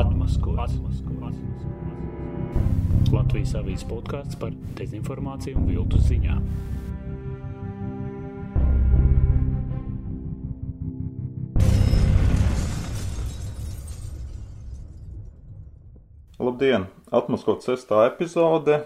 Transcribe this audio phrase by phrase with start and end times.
[0.00, 0.56] Atmaskots.
[0.56, 1.36] Atmaskots.
[3.12, 6.40] Latvijas avīzes podkāsts par dezinformāciju un viltus ziņām.
[16.40, 16.88] Labdien!
[17.12, 18.80] Atmaskots sestā epizode.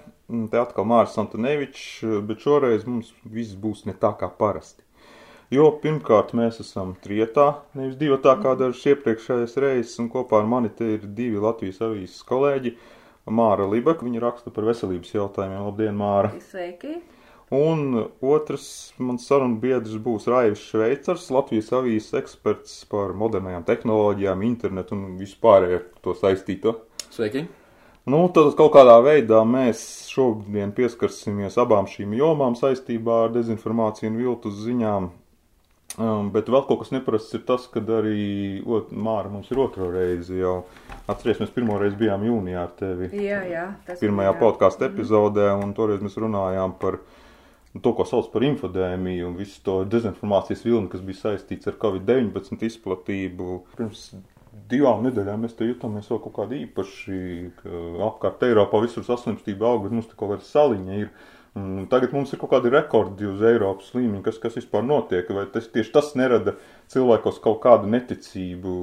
[0.51, 4.83] Te atkal Māris Antonevičs, bet šoreiz mums viss būs ne tā kā parasti.
[5.53, 10.47] Jo pirmkārt mēs esam trietā, nevis divi tā kā dažas iepriekšējās reizes, un kopā ar
[10.49, 12.73] mani te ir divi Latvijas avīzes kolēģi.
[13.25, 15.65] Māra Libaka, viņa raksta par veselības jautājumiem.
[15.65, 16.33] Labdien, Māra!
[16.51, 16.99] Sveiki!
[17.55, 18.67] Un otrs
[18.99, 25.83] mans sarunu biedrs būs Raivis Šveicars, Latvijas avīzes eksperts par modernajām tehnoloģijām, internetu un vispārējo
[26.05, 26.79] to saistīto.
[27.13, 27.45] Sveiki!
[28.05, 29.81] Nu, tad kaut kādā veidā mēs
[30.13, 35.13] šodien pieskarsimies abām šīm jomām saistībā ar dezinformāciju un viltus ziņām.
[35.95, 39.93] Um, bet vēl kaut kas neparasts ir tas, ka arī ot, Māra mums ir otro
[39.95, 40.65] reizi jau.
[41.07, 43.11] Atceries, mēs pirmo reizi bijām jūnijā ar tevi.
[43.15, 43.67] Jā, jā.
[43.87, 46.99] Tas Pirmajā podkāstu epizodē, un toreiz mēs runājām par
[47.75, 52.67] to, ko sauc par infodēmiju un visu to dezinformācijas vilni, kas bija saistīts ar Covid-19
[52.71, 53.61] izplatību.
[53.79, 54.09] Pirms
[54.71, 57.21] divām nedēļām mēs te jutāmies vēl kaut kādi īpaši,
[57.61, 61.11] ka apkārt Eiropā visur saslimstība aug, bet mums te kaut kāda saliņa ir.
[61.11, 61.34] Un
[61.91, 65.69] tagad mums ir kaut kādi rekordi uz Eiropas līmeņa, kas, kas vispār notiek, vai tas
[65.71, 66.57] tieši tas nerada
[66.91, 68.75] cilvēkos kaut kādu neticību.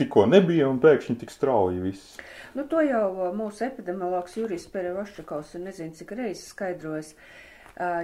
[0.00, 2.16] Tikko nebija un pēkšņi tik strauji viss.
[2.58, 7.14] Nu, to jau uh, mūsu epidemiologs Jurijs Perevaščakovs ir nezinu, cik reizes skaidrojis.
[7.14, 7.42] Uh,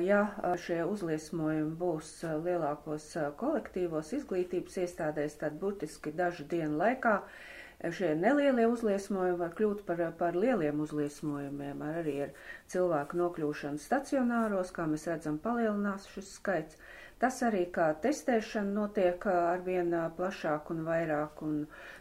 [0.04, 3.06] Ja uh, šie uzliesmojumi būs lielākos
[3.40, 7.40] kolektīvos izglītības iestādēs, tad burtiski dažu dienu laikā uh,
[7.90, 12.34] šie nelielie uzliesmojumi var kļūt par, par lieliem uzliesmojumiem, ar arī ar
[12.74, 16.78] cilvēku nokļūšanu stacionāros, kā mēs redzam, palielinās šis skaits.
[17.22, 21.58] Tas arī kā testēšana notiek arvien plašāk un vairāk, un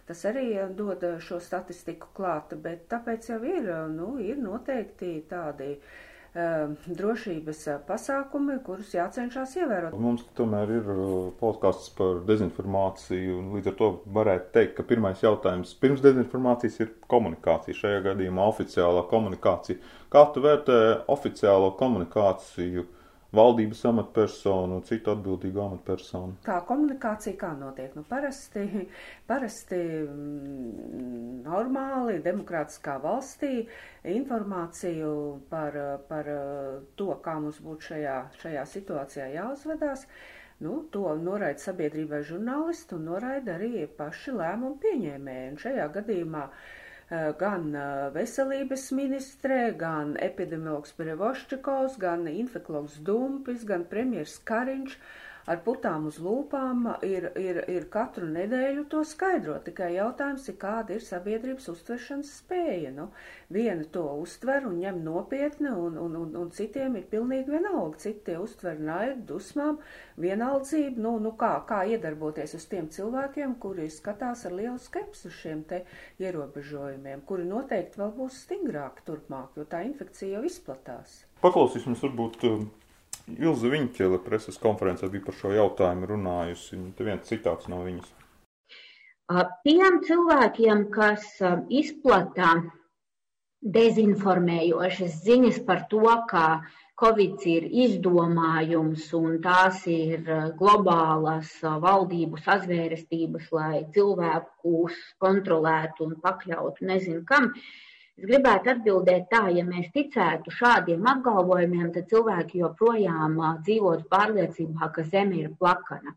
[0.09, 0.47] tas arī
[0.83, 5.91] dod šo statistiku klāta, bet tāpēc jau ir, nu, ir noteikti tādi uh,
[6.33, 9.97] drošības ā, pasākumi, kurus jācenšas ievērot.
[9.99, 15.19] Mums tomēr ir uh, podkāsts par dezinformāciju, un līdz ar to varētu teikt, ka pirmais
[15.19, 19.81] jautājums pirms dezinformācijas ir komunikācija, šajā gadījumā oficiālā komunikācija.
[20.11, 20.79] Kā tu vērtē
[21.11, 22.87] oficiālo komunikāciju
[23.35, 26.35] valdības amatpersonu citu atbildīgu amatpersonu?
[26.45, 27.93] Kā komunikācija kā notiek?
[27.95, 28.65] Nu, parasti,
[29.29, 33.53] parasti mm, normāli, demokrātiskā valstī
[34.17, 35.13] informāciju
[35.53, 35.79] par,
[36.11, 36.29] par
[36.99, 40.05] to, kā mums būtu šajā, šajā situācijā jāuzvedās,
[40.61, 45.49] nu, to noraida sabiedrībai žurnālisti un noraida arī paši lēmumu pieņēmēji.
[45.55, 46.80] Un šajā gadījumā eh,
[47.39, 54.95] gan eh, veselības ministrē, gan epidemiologs Perevoščikovs, gan infeklogs Dumpis, gan premjers Kariņš
[55.49, 59.57] ar putām uz lūpām ir, ir, ir katru nedēļu to skaidro.
[59.65, 62.91] Tikai jautājums ir, kāda ir sabiedrības uztveršanas spēja.
[62.95, 63.07] Nu,
[63.53, 68.01] viena to uztver un ņem nopietni, un, un, un, un citiem ir pilnīgi vienalga.
[68.03, 69.79] Citi tie uztver naidu, dusmām,
[70.21, 75.39] vienaldzību, nu, nu kā, kā iedarboties uz tiem cilvēkiem, kuri skatās ar lielu skepsi uz
[75.41, 75.83] šiem te
[76.21, 81.21] ierobežojumiem, kuri noteikti vēl būs stingrāki turpmāk, jo tā infekcija jau izplatās.
[81.41, 82.65] Paklausīsimies, varbūt uh,
[83.39, 86.75] Ilza Viņķele preses konferencē bija par šo jautājumu runājusi.
[86.79, 88.11] un Te viens citāts no viņas.
[89.31, 92.55] Uh, Tiem cilvēkiem, kas uh, izplata
[93.61, 96.45] dezinformējošas ziņas par to, ka
[97.01, 106.19] Covid ir izdomājums un tās ir uh, globālas uh, valdību sazvērestības, lai cilvēkus kontrolētu un
[106.25, 107.53] pakļautu nezinu kam,
[108.19, 115.03] es gribētu atbildēt tā, ja mēs ticētu šādiem apgalvojumiem, tad cilvēki joprojām dzīvotu pārliecībā, ka
[115.03, 116.15] Zeme ir plakana.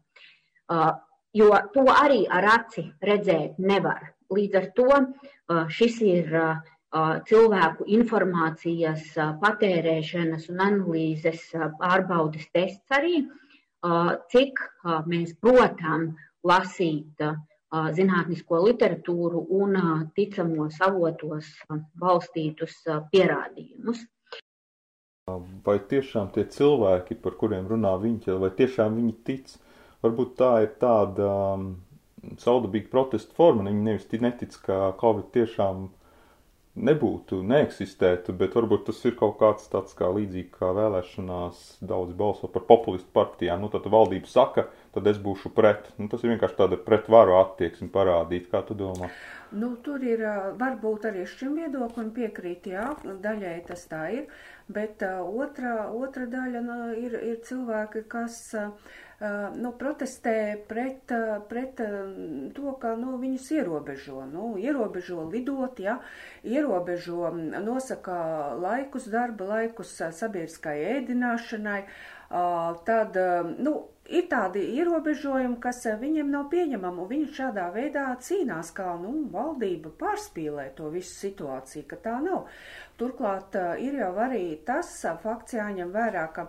[1.34, 4.12] Jo to arī ar aci redzēt nevar.
[4.34, 5.00] Līdz ar to
[5.78, 6.37] šis ir
[7.31, 9.09] cilvēku informācijas
[9.43, 11.49] patērēšanas un analīzes
[11.81, 13.25] pārbaudes tests arī,
[14.31, 14.62] cik
[15.11, 16.12] mēs protam
[16.44, 17.34] lasīt uh,
[17.96, 19.78] zinātnisko literatūru un
[20.16, 21.49] ticamos avotos
[22.00, 22.76] balstītus
[23.12, 24.04] pierādījumus.
[25.64, 29.54] Vai tiešām tie cilvēki, par kuriem runā Viņķele, vai tiešām viņi tic?
[30.04, 31.69] Varbūt tā ir tāda um,
[32.43, 33.64] saudabīga protesta forma.
[33.70, 35.87] Viņi nevis tic- netic, ka Covid tiešām
[36.75, 42.50] nebūtu, neeksistētu, bet varbūt tas ir kaut kāds tāds kā līdzīgi kā vēlēšanās daudz balso
[42.50, 43.62] par populistu partijām.
[43.62, 44.67] Nu, tad valdība saka,
[44.97, 45.93] tad es būšu pret.
[46.00, 49.12] Nu, tas ir vienkārši tāda pretvaru attieksme parādīt, kā tu domā.
[49.55, 50.25] Nu, tur ir
[50.59, 52.88] varbūt arī šim viedoklim piekrīt, jā,
[53.23, 54.25] daļai tas tā ir,
[54.67, 58.67] bet otra, otra daļa nu, ir, ir cilvēki, kas ā,
[59.56, 60.35] nu, protestē
[60.69, 61.12] pret,
[61.49, 61.81] pret
[62.56, 64.25] to, ka nu, viņus ierobežo.
[64.31, 65.99] Nu, ierobežo lidot, ja,
[66.43, 67.31] ierobežo,
[67.65, 68.19] nosaka
[68.61, 71.82] laikus, darba laikus sabiedriskai ēdināšanai.
[72.85, 73.19] Tad,
[73.62, 73.75] nu,
[74.09, 79.15] ir tādi ierobežojumi, kas eh, viņiem nav pieņemami, un viņi šādā veidā cīnās, kā nu,
[79.32, 82.49] valdība pārspīlē to visu situāciju, ka tā nav.
[83.00, 86.49] Turklāt eh, ir jau arī tas eh, fakts jāņem vērā, ka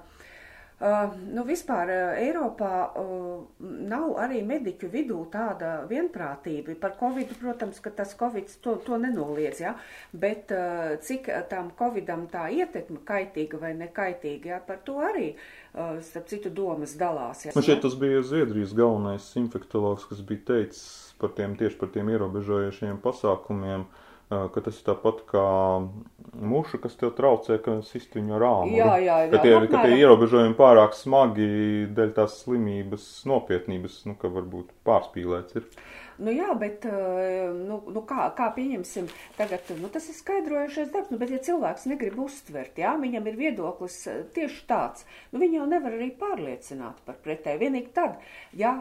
[0.75, 6.75] Uh, nu, vispār uh, Eiropā uh, nav arī mediķu vidū tāda vienprātība.
[6.81, 9.71] Par Covid, protams, ka tas Covid to, to nenoliedz, ja?
[10.11, 14.59] bet uh, cik tam Covidam tā ietekme kaitīga vai nekaitīga, ja?
[14.59, 15.29] par to arī,
[15.77, 17.45] uh, starp citu, domas dalās.
[17.47, 17.55] Ja?
[17.55, 22.11] Man šeit tas bija Zviedrijas galvenais infektologs, kas bija teicis par tiem, tieši par tiem
[22.11, 23.87] ierobežojušiem pasākumiem.
[23.87, 25.47] Uh, ka tas ir tāpat kā
[26.35, 28.77] muša, kas tev traucē, ka sisti viņu ar āmuru.
[28.79, 29.33] Jā, jā, jā.
[29.33, 31.49] Ka tie, ka tie ierobežojumi pārāk smagi
[31.95, 35.69] dēļ tās slimības nopietnības, nu, ka varbūt pārspīlēts ir.
[36.15, 41.19] Nu, jā, bet nu, nu, kā, kā pieņemsim, tagad nu, tas ir skaidrojušies darbs, nu,
[41.19, 43.97] bet ja cilvēks negrib uztvert, jā, viņam ir viedoklis
[44.37, 47.61] tieši tāds, nu, viņu jau nevar arī pārliecināt par pretēju.
[47.65, 48.23] Vienīgi tad,
[48.55, 48.77] ja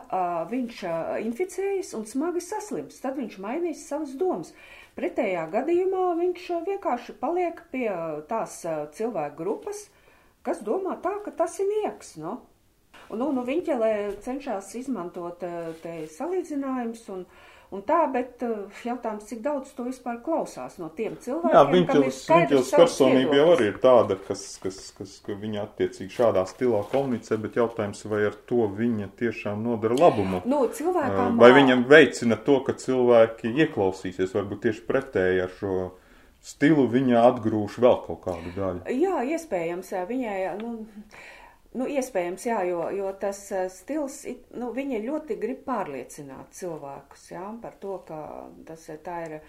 [0.53, 0.85] viņš
[1.27, 4.55] inficējas un smagi saslims, tad viņš mainīs savas domas.
[4.95, 9.87] Pretējā gadījumā viņš uh, vienkārši paliek pie uh, tās uh, cilvēku grupas,
[10.47, 12.17] kas domā tā, ka tas ir nieks.
[12.21, 12.39] No?
[12.39, 12.51] Nu.
[13.13, 15.43] Nu, nu, Viņķelē cenšas izmantot
[15.83, 17.27] te salīdzinājumus un,
[17.75, 18.43] un tā, bet
[18.87, 23.69] jautājums, cik daudz to vispār klausās no tiem cilvēkiem, Jā, Viņķels, Viņķels personība jau arī
[23.73, 28.39] ir tāda, kas, kas, kas, ka viņa attiecīgi šādā stilā komunicē, bet jautājums, vai ar
[28.49, 30.45] to viņa tiešām nodara labumu?
[30.49, 35.77] Nu, cilvēkam, vai viņam veicina to, ka cilvēki ieklausīsies, varbūt tieši pretēji ar šo
[36.45, 38.85] stilu viņa atgrūž vēl kaut kādu daļu?
[38.93, 40.75] Jā, iespējams, viņai, nu,
[41.75, 44.21] Nu, iespējams, jā, jo, jo tas uh, stils,
[44.55, 48.19] nu, viņi ļoti grib pārliecināt cilvēkus, jā, par to, ka
[48.69, 49.41] tas tā ir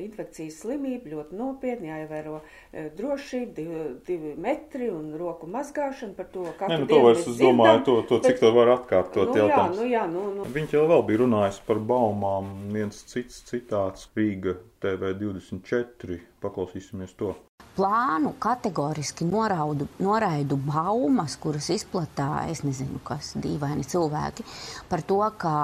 [0.00, 6.46] infekcijas slimība, ļoti nopietni, jāievēro e, drošība, divi, divi metri un roku mazgāšana par to,
[6.58, 6.70] kā.
[6.72, 9.78] Nē, nu, to vairs es domāju, to, to bet, cik to var atkārtot nu, jautājums.
[9.78, 10.48] Jā, nu, jā, nu, nu.
[10.56, 17.34] Viņš jau vēl bija runājis par baumām, viens cits citāts Rīga TV24, paklausīsimies to
[17.74, 24.46] plānu kategoriski noraudu, noraidu baumas, kuras izplatā, es nezinu, kas dīvaini cilvēki,
[24.90, 25.54] par to, ka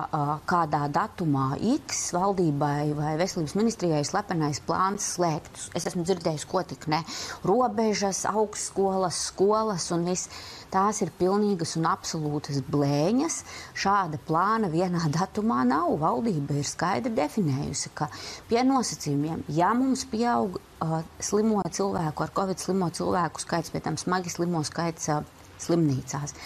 [0.50, 5.68] kādā datumā X valdībai vai veselības ministrijai slepenais plāns slēgtus.
[5.78, 7.04] Es esmu dzirdējis, ko tik ne.
[7.46, 10.30] Robežas, augstskolas, skolas un viss.
[10.70, 13.40] Tās ir pilnīgas un absolūtas blēņas.
[13.74, 15.90] Šāda plāna vienā datumā nav.
[15.98, 18.06] Valdība ir skaidri definējusi, ka
[18.50, 23.98] pie nosacījumiem, ja mums pieaug uh, slimo cilvēku, ar covid slimo cilvēku skaits, pie tam
[23.98, 25.24] smagi slimo skaits uh,
[25.58, 26.36] slimnīcās.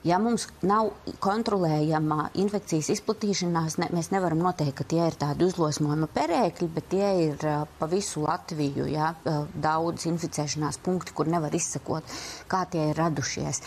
[0.00, 6.08] Ja mums nav kontrolējama infekcijas izplatīšanās, ne, mēs nevaram noteikt, ka tie ir tādi uzlosmojuma
[6.14, 11.52] perēkļi, bet tie ir uh, pa visu Latviju ja, uh, daudz inficēšanās punkti, kur nevar
[11.52, 12.16] izsekot,
[12.48, 13.60] kā tie ir radušies.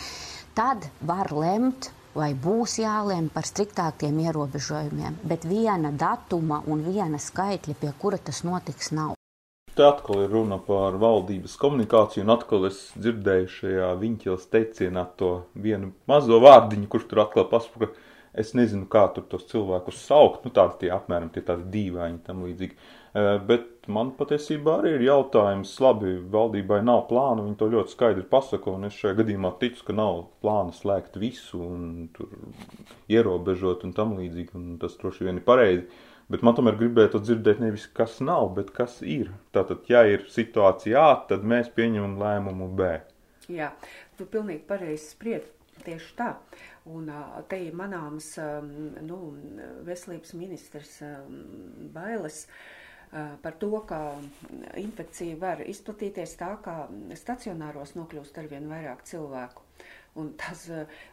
[0.58, 7.78] Tad var lemt vai būs jālēm par striktākiem ierobežojumiem, bet viena datuma un viena skaitļa,
[7.78, 9.14] pie kura tas notiks, nav.
[9.74, 15.30] Te atkal ir runa par valdības komunikāciju, un atkal es dzirdēju šajā viņķils teicienā to
[15.64, 20.46] vienu mazo vārdiņu, kurš tur atkal pasaka, ka es nezinu, kā tur tos cilvēkus saukt,
[20.46, 22.78] nu tādi tie apmēram tie tādi dīvaini tam līdzīgi.
[22.78, 28.24] E, bet man patiesībā arī ir jautājums, labi, valdībai nav plāna, viņi to ļoti skaidri
[28.30, 32.30] pasaka, un es šajā gadījumā ticu, ka nav plāna slēgt visu un tur
[33.10, 35.88] ierobežot un tam līdzīgi, un tas droši vien ir pareizi.
[36.32, 39.28] Bet man tomēr gribētu dzirdēt nevis kas nav, bet kas ir.
[39.52, 42.94] Tātad, ja ir situācija A, tad mēs pieņemam lēmumu B.
[43.52, 43.74] Jā,
[44.16, 45.50] tu pilnīgi pareizi spried.
[45.84, 46.30] Tieši tā.
[46.86, 47.10] Un
[47.50, 48.30] te ir manāms
[49.04, 49.18] nu,
[49.84, 51.00] veselības ministrs
[51.92, 52.44] bailes
[53.42, 53.98] par to, ka
[54.80, 56.84] infekcija var izplatīties tā, ka
[57.18, 59.66] stacionāros nokļūst arvien vairāk cilvēku.
[60.22, 60.62] Un tas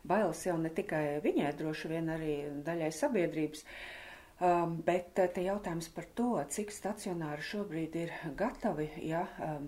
[0.07, 3.65] bailes jau ne tikai viņai, droši vien arī daļai sabiedrības.
[3.65, 4.00] Uh,
[4.41, 9.67] Um, bet uh, te jautājums par to, cik stacionāri šobrīd ir gatavi, ja, um,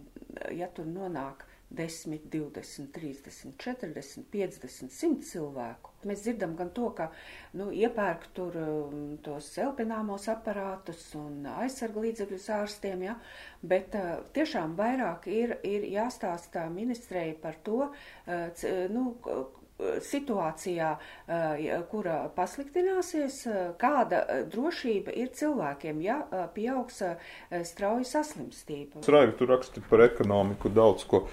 [0.49, 5.93] ja tur nonāk 10, 20, 30, 40, 50, 100 cilvēku.
[6.09, 7.11] Mēs dzirdam gan to, ka
[7.57, 13.17] nu, iepērk tur um, tos elpināmos aparātus un aizsargu līdzekļus ārstiem, ja,
[13.61, 19.11] bet uh, tiešām vairāk ir, ir jāstāsta ministrei par to, uh, c, nu,
[20.05, 20.89] situācijā,
[21.91, 23.39] kura pasliktināsies,
[23.81, 26.19] kāda drošība ir cilvēkiem, ja
[26.55, 27.01] pieaugs
[27.67, 29.01] strauja saslimstība.
[29.07, 31.25] Raivi, tu raksti par ekonomiku daudz ko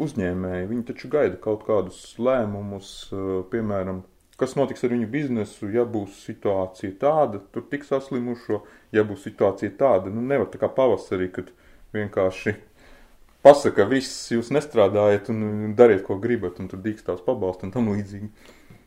[0.00, 0.70] uzņēmēji.
[0.70, 3.12] Viņi taču gaida kaut kādus lēmumus,
[3.52, 4.00] piemēram,
[4.40, 8.62] kas notiks ar viņu biznesu, ja būs situācija tāda, tur tik saslimušo,
[8.96, 11.52] ja būs situācija tāda, nu nevar tā kā pavasarī, kad
[11.92, 12.56] vienkārši
[13.44, 18.30] pasaka, viss jūs nestrādājat un dariet, ko gribat, un tur dīkstās pabalst un tam līdzīgi.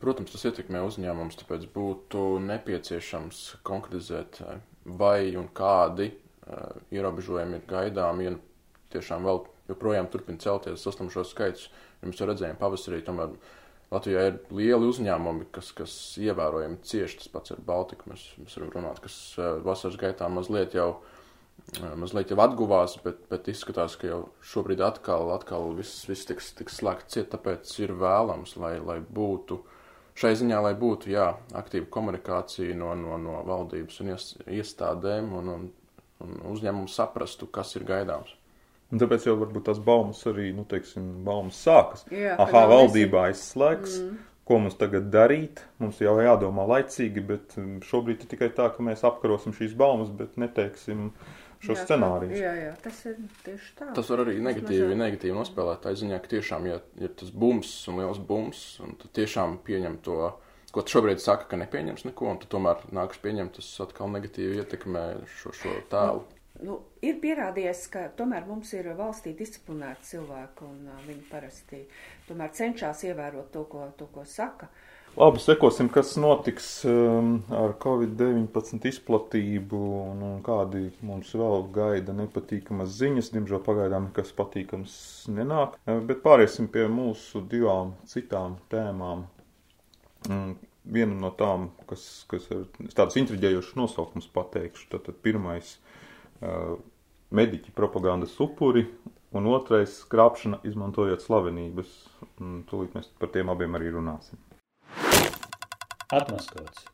[0.00, 4.42] Protams, tas ietekmē uzņēmums, tāpēc būtu nepieciešams konkretizēt,
[4.84, 8.34] vai un kādi uh, ierobežojumi ir gaidāmi, ja
[8.92, 11.70] tiešām vēl joprojām turpina celties saslimšo skaits.
[12.04, 13.32] Jums jau redzējām pavasarī, tomēr
[13.92, 17.20] Latvijā ir lieli uzņēmumi, kas, kas ievērojami cieši.
[17.20, 18.08] Tas pats ir Baltika.
[18.10, 19.16] Mēs, mēs varam runāt, kas
[19.64, 20.88] vasaras gaitā mazliet jau,
[21.98, 24.20] mazliet jau atguvās, bet, bet izskatās, ka jau
[24.52, 29.60] šobrīd atkal, atkal viss, viss tiks, tiks slēgts ciet, tāpēc ir vēlams, lai, lai būtu
[30.16, 35.68] šai ziņā, lai būtu jā, aktīva komunikācija no, no, no valdības un iestādēm un, un,
[36.24, 38.32] un uzņēmumu saprastu, kas ir gaidāms.
[38.94, 42.06] Un tāpēc jau varbūt tās baumas arī, nu, teiksim, baumas sākas.
[42.14, 43.98] Jā, Aha, valdībā aizslēgs.
[44.04, 44.24] Mm.
[44.46, 45.64] Ko mums tagad darīt?
[45.82, 50.12] Mums jau jādomā laicīgi, bet um, šobrīd ir tikai tā, ka mēs apkarosim šīs baumas,
[50.14, 51.08] bet neteiksim
[51.64, 52.38] šo jā, scenāriju.
[52.40, 53.90] Jā, jā, tas ir tieši tā.
[53.96, 55.02] Tas var arī negatīvi, mazāk.
[55.02, 55.82] negatīvi nospēlēt.
[55.84, 60.00] Tā ziņā, ka tiešām, ja ir tas bums un liels bums, un tu tiešām pieņem
[60.06, 60.20] to,
[60.74, 64.62] ko tu šobrīd saka, ka nepieņems neko, un tu tomēr nāks pieņemt, tas atkal negatīvi
[64.62, 65.06] ietekmē
[65.38, 66.24] šo, šo tēlu.
[66.24, 71.82] Nu Nu, ir pierādījies, ka tomēr mums ir valstī disciplinēti cilvēki, un uh, viņi parasti
[72.28, 74.70] tomēr cenšas ievērot to, ko, to, ko saka.
[75.16, 79.78] Labi, sekosim, kas notiks um, ar Covid-19 izplatību
[80.10, 83.30] un, un kādi mums vēl gaida nepatīkamas ziņas.
[83.32, 84.96] Diemžēl pagaidām nekas patīkams
[85.32, 85.78] nenāk,
[86.10, 89.24] bet pāriesim pie mūsu divām citām tēmām.
[90.28, 90.50] Mm,
[90.98, 95.78] viena no tām, kas, kas ir tādas intriģējošas nosaukums pateikšu, tad, tad pirmais
[97.32, 98.84] mediķi propagandas upuri,
[99.32, 101.96] un otrais- krāpšana izmantojot slavenības.
[102.36, 104.45] Un tūlīt mēs par tiem abiem arī runāsim.
[106.16, 106.86] Atmaskots.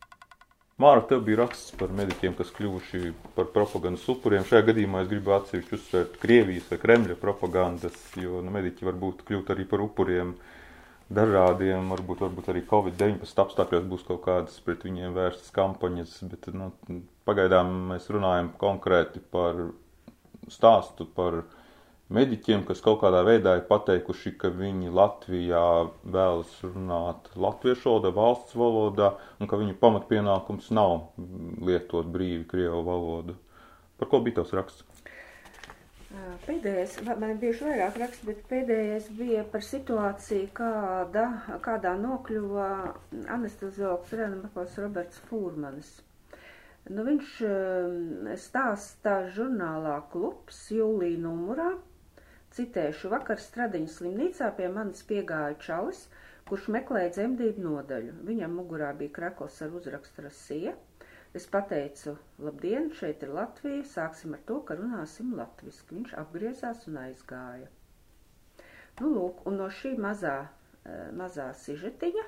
[0.80, 4.46] Māra, tev bija raksts par mediķiem, kas kļuvuši par propagandas upuriem.
[4.48, 9.20] Šajā gadījumā es gribu atsevišķi uzsvērt Krievijas vai Kremļa propagandas, jo nu, mediķi var būt
[9.28, 10.32] kļūt arī par upuriem
[11.12, 16.72] dažādiem, varbūt, varbūt arī Covid-19 apstākļos būs kaut kādas pret viņiem vērstas kampaņas, bet nu,
[17.28, 19.60] pagaidām mēs runājam konkrēti par
[20.50, 21.44] stāstu par
[22.14, 25.64] mediķiem, kas kaut kādā veidā ir pateikuši, ka viņi Latvijā
[26.04, 31.12] vēlas runāt latviešu valodā, valsts valodā, un ka viņu pamatpienākums nav
[31.64, 33.36] lietot brīvi Krievu valodu.
[33.98, 35.02] Par ko bija tavs raksts?
[36.44, 41.22] Pēdējais, man bieži vairāk raksts, bet pēdējais bija par situāciju, kāda,
[41.64, 42.66] kādā nokļuva
[43.32, 45.94] anesteziologs Renamakos Roberts Fūrmanis.
[46.90, 47.38] Nu, viņš
[48.42, 51.70] stāsta žurnālā klubs jūlija numurā,
[52.56, 56.04] citēšu, vakar Stradiņas slimnīcā pie manis piegāja čalis,
[56.50, 58.14] kurš meklēja dzemdību nodaļu.
[58.28, 60.74] Viņam mugurā bija krekls ar uzrakstu rasija.
[61.38, 65.96] Es pateicu, labdien, šeit ir Latvija, sāksim ar to, ka runāsim latviski.
[65.96, 67.70] Viņš apgriezās un aizgāja.
[69.00, 70.34] Nu, lūk, un no šī mazā,
[70.84, 72.26] eh, mazā sižetiņa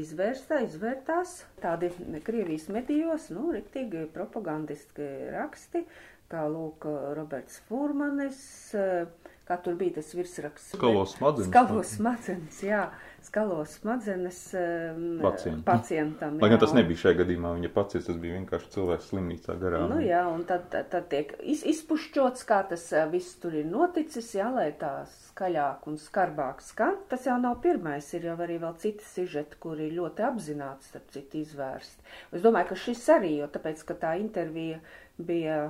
[0.00, 1.90] izvērstā, izvērtās tādi
[2.24, 5.84] Krievijas medijos, nu, riktīgi propagandiski raksti,
[6.32, 6.86] kā lūk
[7.18, 8.40] Roberts Furmanis,
[8.72, 9.21] uh,
[9.52, 10.72] kā tur bija tas virsraksts.
[10.76, 11.50] Skalo smadzenes.
[11.50, 12.84] Skalo smadzenes, jā.
[13.22, 15.60] Skalo smadzenes um, Pacient.
[15.66, 16.40] pacientam.
[16.42, 19.92] Lai gan tas nebija šajā gadījumā, viņa pacients, tas bija vienkārši cilvēks slimnīcā garām.
[19.92, 24.32] Nu jā, un tad, tad, tiek iz, izpušķots, kā tas uh, viss tur ir noticis,
[24.34, 26.98] jā, lai tā skaļāk un skarbāk skan.
[27.12, 31.44] Tas jau nav pirmais, ir jau arī vēl citi sižeti, kuri ļoti apzināti, starp citu,
[31.44, 32.02] izvērst.
[32.34, 34.82] Es domāju, ka šis arī, jo tāpēc, ka tā intervija
[35.22, 35.60] bija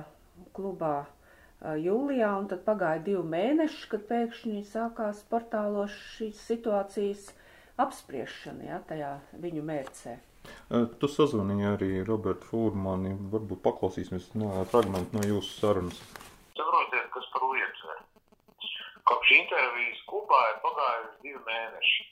[0.57, 1.03] klubā
[1.63, 7.29] jūlijā, un tad pagāja divi mēneši, kad pēkšņi sākās portālos šīs situācijas
[7.79, 10.17] apspriešana, ja, tajā viņu mērcē.
[10.99, 16.01] Tu sazvanīji arī Robertu Fūrmani, varbūt paklausīsimies no fragmentu no jūsu sarunas.
[16.57, 18.01] Saprotiet, kas par lietu ir.
[19.07, 22.09] Kopš intervijas Kubā ir pagājuši divi mēneši.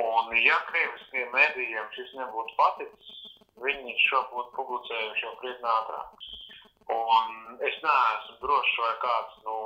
[0.00, 3.16] Un ja krieviskiem medijiem šis nebūtu paticis,
[3.64, 6.28] viņi šo būtu publicējuši jau krietni ātrāk.
[6.90, 9.58] Un es neesmu drošs, vai kāds no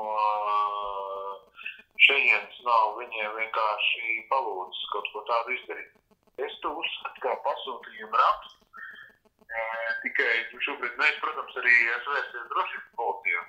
[2.06, 5.92] šejienes nav viņiem vienkārši palūdzis kaut ko tādu izdarīt.
[6.44, 8.64] Es to uzskatu kā pasūtījumu rakstu.
[10.02, 10.32] Tikai
[10.66, 13.44] šobrīd mēs, protams, arī esam vērsties drošības policijā.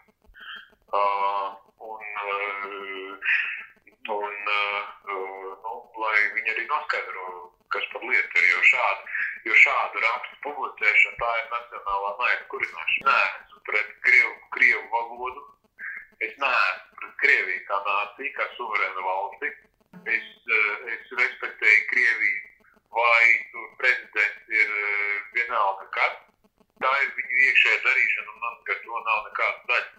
[0.96, 1.48] Uh,
[1.82, 3.34] un, uh,
[4.16, 7.26] un uh, nu, lai viņi arī noskaidro,
[7.74, 9.10] kas par lietu ir, jo šādu,
[9.50, 13.10] jo šādu rakstu publicēšana tā ir nacionālā naida kurināšana.
[13.10, 15.44] Nē, pret Krievu, Krievu valodu.
[16.26, 19.52] Es neesmu pret Krieviju kā nāciju, kā suverēnu valsti.
[20.16, 22.40] Es, eh, es respektēju Krieviju
[22.96, 26.18] vai tur prezidents ir eh, vienalga kas.
[26.84, 29.92] Tā ir viņu iekšējā darīšana, un man ar to nav nekāda daļa.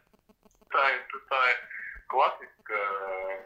[0.75, 1.61] Tā ir, tā ir
[2.13, 2.81] klasiska,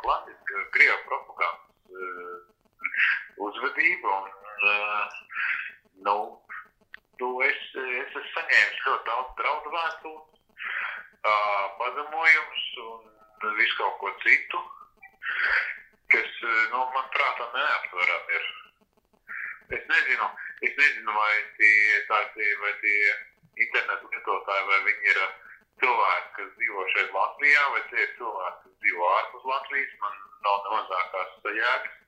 [0.02, 2.40] klasiska krievu propagandas uh,
[3.46, 4.16] uzvedība.
[4.18, 5.20] Un, uh,
[7.22, 10.42] nu, es, es esmu saņēmis ļoti daudz draudu vēstules,
[11.30, 14.62] uh, pazemojumus un visu kaut ko citu,
[16.12, 16.30] kas,
[16.72, 18.48] nu, man prātā neaptveram ir.
[19.70, 20.26] Es nezinu,
[20.66, 23.12] es nezinu, vai tie, tā, tie, vai tie
[23.64, 25.20] internetu lietotāji, vai viņi ir
[25.82, 30.62] cilvēki, kas dzīvo šeit Latvijā, vai tie ir cilvēki, kas dzīvo ārpus Latvijas, man nav
[30.64, 31.98] ne mazākās sajēgas.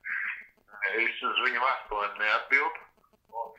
[0.98, 2.88] Es uz viņu vēstulēm neatbildu.
[3.42, 3.52] Un,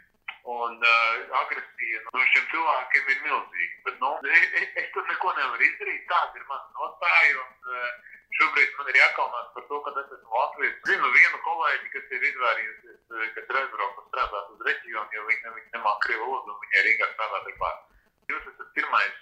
[0.53, 3.77] un uh, agresija no šiem cilvēkiem ir milzīga.
[3.85, 6.03] Bet, nu, es, es tur neko nevaru izdarīt.
[6.11, 7.45] Tāda ir mana nostāja.
[7.45, 10.77] Un, uh, Šobrīd man ir jākaunās par to, ka es esmu Latvijas.
[10.89, 13.01] Zinu vienu kolēģi, kas ir izvairījusies,
[13.35, 17.09] kas ir aizbraukusi strādāt uz reģionu, jo viņi, viņi nemāk krievu valodu un viņai Rīgā
[17.11, 17.75] strādāt ir pār.
[18.31, 19.19] Jūs esat pirmais,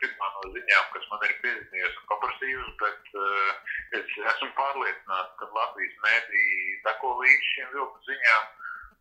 [0.00, 5.50] pirmā no ziņām, kas man ir piezīmējusi un paprasījusi, bet uh, es esmu pārliecināts, ka
[5.58, 6.44] Latvijas mēdī
[6.86, 8.48] seko līdz šiem vilku ziņām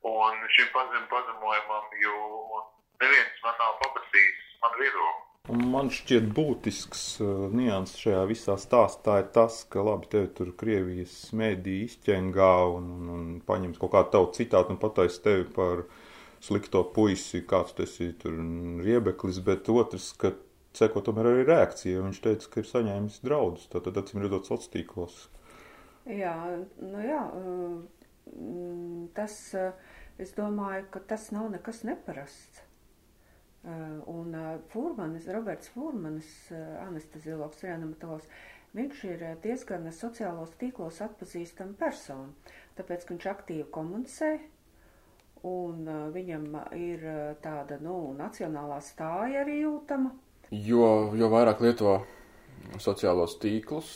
[0.10, 2.64] un šim pazem pazemojumam, jo
[3.04, 5.28] neviens man nav paprasījis man viedokli.
[5.54, 10.48] Un man šķiet būtisks uh, nianses šajā visā stāstā ir tas, ka labi, tevi tur
[10.58, 15.84] Krievijas mēdī izķengā un, un, un paņems kaut kādu tavu citātu un pateiks tevi par
[16.42, 18.40] slikto puisi, kāds tu esi tur
[18.82, 20.32] riebeklis, bet otrs, ka
[20.80, 22.02] seko tomēr arī reakcija.
[22.08, 25.20] Viņš teica, ka ir saņēmis draudus, tātad acīm redzot sociālos tīklos.
[26.10, 26.34] Jā,
[26.82, 27.22] nu jā,
[28.34, 29.38] mm, tas,
[30.18, 32.66] es domāju, ka tas nav nekas neparasts.
[33.64, 38.30] Eh, un eh, Furmanis, Roberts Furmanis, eh, anesteziologs, reanimatologs,
[38.78, 42.30] viņš ir diezgan sociālos tīklos atpazīstama persona,
[42.78, 44.32] tāpēc, ka viņš aktīvi komunicē,
[45.50, 46.48] un viņam
[46.78, 47.04] ir
[47.44, 50.12] tāda, nu, nacionālā stāja arī jūtama.
[50.52, 51.98] Jo, jo vairāk lieto
[52.78, 53.92] sociālos tīklus,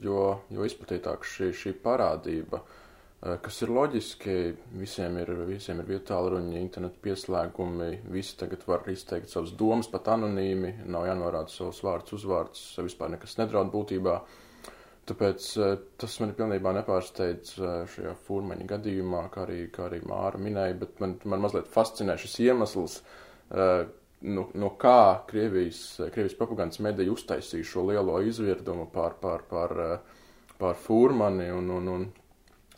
[0.00, 2.89] jo, jo izplatītāk šī, šī parādība Eh,
[3.20, 4.34] kas ir loģiski,
[4.80, 10.08] visiem ir, visiem ir vietālu ruņi, internetu pieslēgumi, visi tagad var izteikt savas domas pat
[10.14, 14.14] anonīmi, nav jānorāda savus vārdus, uzvārdus, vispār nekas nedraud būtībā.
[15.10, 20.40] Tāpēc eh, tas man pilnībā nepārsteidz eh, šajā furmaņa gadījumā, kā arī, kā arī Māra
[20.40, 23.00] minēja, bet man, man mazliet fascinē šis iemesls,
[23.50, 25.82] no, no kā Krievijas,
[26.14, 29.76] Krievijas propagandas mediji uztaisīja šo lielo izvirdumu pār, pār, pār,
[30.60, 32.06] pār furmani un, un, un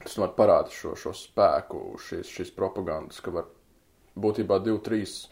[0.02, 3.46] Tas var parādīt šo, šo spēku, šīs, šīs propagandas, ka var
[4.18, 5.26] būtībā divu, trīs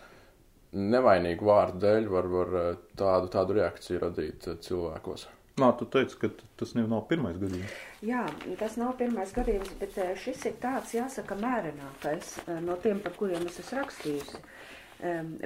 [0.72, 5.26] nevainīgu vārdu dēļ var, var eh, tādu, tādu reakciju radīt eh, cilvēkos.
[5.60, 6.30] Nā, tu teici, ka
[6.60, 7.72] tas nav pirmais gadījums.
[8.06, 8.22] Jā,
[8.60, 13.48] tas nav pirmais gadījums, bet eh, šis ir tāds, jāsaka, mērinātais no tiem, par kuriem
[13.50, 14.44] es esmu rakstījusi.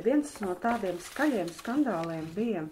[0.03, 2.65] Viens no tādiem skaļiem skandāliem bija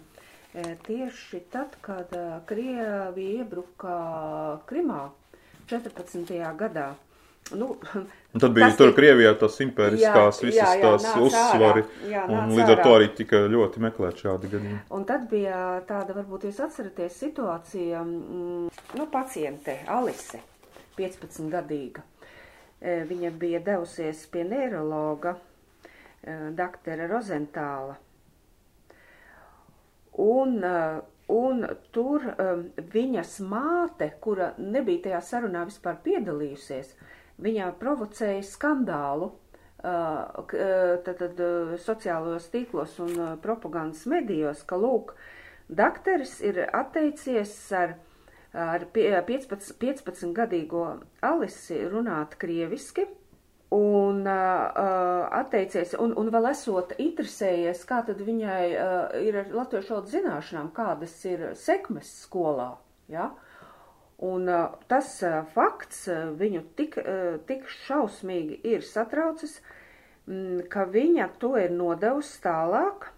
[0.83, 2.11] tieši tad, kad
[2.49, 3.93] Krievija iebruka
[4.67, 5.05] Krimā
[5.69, 6.37] 14.
[6.59, 6.93] gadā.
[7.51, 7.75] Nu,
[8.33, 12.21] un tad bija tur Krievijā tas impēriskās jā, visas jā, jā, tās uzsvari, ārā, jā,
[12.31, 14.79] un līdz ar to arī tika ļoti meklēt šādi gadījumi.
[14.95, 20.39] Un tad bija tāda, varbūt jūs atceraties, situācija, mm, nu, paciente Alise,
[20.95, 22.05] 15 gadīga.
[22.79, 27.99] E, viņa bija devusies pie neirologa, e, doktora Rozentāla.
[30.23, 30.99] Un uh,
[31.33, 31.65] Un
[31.95, 36.91] tur um, viņas māte, kura nebija tajā sarunā vispār piedalījusies,
[37.41, 45.15] viņā provocēja skandālu uh, tad, tad, uh, sociālajos tīklos un uh, propagandas medijos, ka, lūk,
[45.69, 47.97] dakteris ir atteicies ar,
[48.53, 50.85] ar 15, 15 gadīgo
[51.25, 53.07] Alisi runāt krieviski,
[53.73, 59.95] un uh, atteicies, un, un vēl esot interesējies, kā tad viņai uh, ir ar latviešu
[59.95, 62.75] valodas zināšanām, kādas ir sekmes skolā,
[63.09, 63.31] ja?
[64.23, 69.57] Un uh, tas uh, fakts uh, viņu tik, uh, tik šausmīgi ir satraucis,
[70.29, 73.09] mm, ka viņa to ir nodevusi tālāk,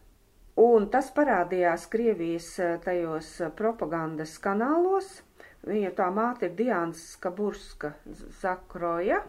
[0.61, 5.17] un tas parādījās Krievijas uh, tajos propagandas kanālos.
[5.65, 7.95] Viņa tā māte ir Diāns Skaburska
[8.39, 9.23] Zakroja,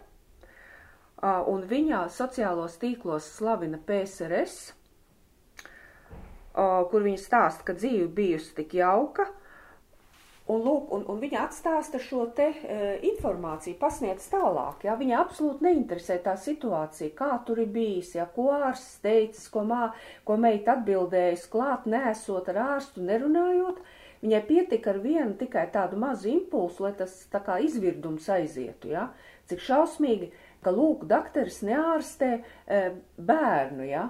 [1.23, 4.75] un viņā sociālos tīklos slavina PSRS,
[6.57, 9.29] kur viņa stāsta, ka dzīve bijusi tik jauka,
[10.47, 12.79] un, lūk, un, un viņa atstāsta šo te e,
[13.11, 18.49] informāciju, pasniedz tālāk, ja, viņa absolūti neinteresē tā situācija, kā tur ir bijis, ja, ko
[18.55, 19.91] ārsts teicis, ko, mā,
[20.25, 23.83] ko meita atbildējis, klāt nesot ar ārstu nerunājot,
[24.23, 29.11] viņai pietika ar vienu tikai tādu mazu impulsu, lai tas tā kā izvirdums aizietu, ja,
[29.51, 30.31] cik šausmīgi,
[30.67, 32.83] ka lūk, dakteris neārstē e,
[33.17, 34.09] bērnu, ja?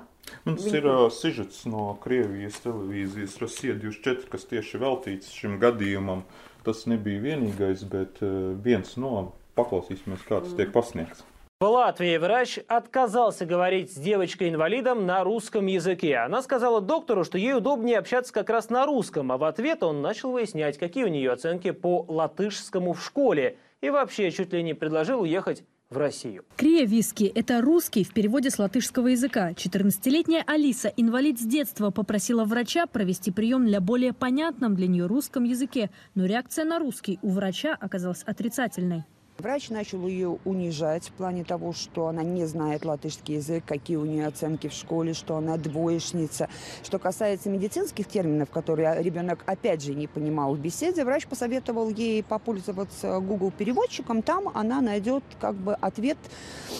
[0.49, 0.81] Mums Viņi...
[0.81, 6.25] ir uh, sižets no Krievijas televīzijas Rasija 24, kas tieši veltīts šim gadījumam.
[6.67, 9.33] Tas nebija vienīgais, bet uh, viens no.
[9.57, 11.23] Paklausīsimies, kā tas tiek pasniegts.
[11.59, 16.19] В Латвии врач отказался говорить с девочкой-инвалидом на русском языке.
[16.19, 20.03] Она сказала доктору, что ей удобнее общаться как раз на русском, а в ответ он
[20.03, 23.57] начал выяснять, какие у нее оценки по латышскому в школе.
[23.81, 26.45] И вообще чуть ли не предложил уехать в Россию.
[26.57, 29.53] Крия Виски– это русский в переводе с латышского языка.
[29.53, 35.45] 14-летняя Алиса, инвалид с детства, попросила врача провести прием для более понятном для нее русском
[35.45, 35.91] языке.
[36.15, 39.05] Но реакция на русский у врача оказалась отрицательной.
[39.39, 44.07] Врач начал ее унижать в плане того, что она не знает латышский язык, какие у
[44.07, 46.49] нее оценки в школе, что она двоечница.
[46.83, 52.23] Что касается медицинских терминов, которые ребенок опять же не понимал в беседе, врач посоветовал ей
[52.23, 54.23] попользоваться Google переводчиком.
[54.23, 56.17] Там она найдет как бы ответ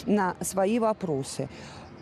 [0.07, 1.49] на свои вопросы.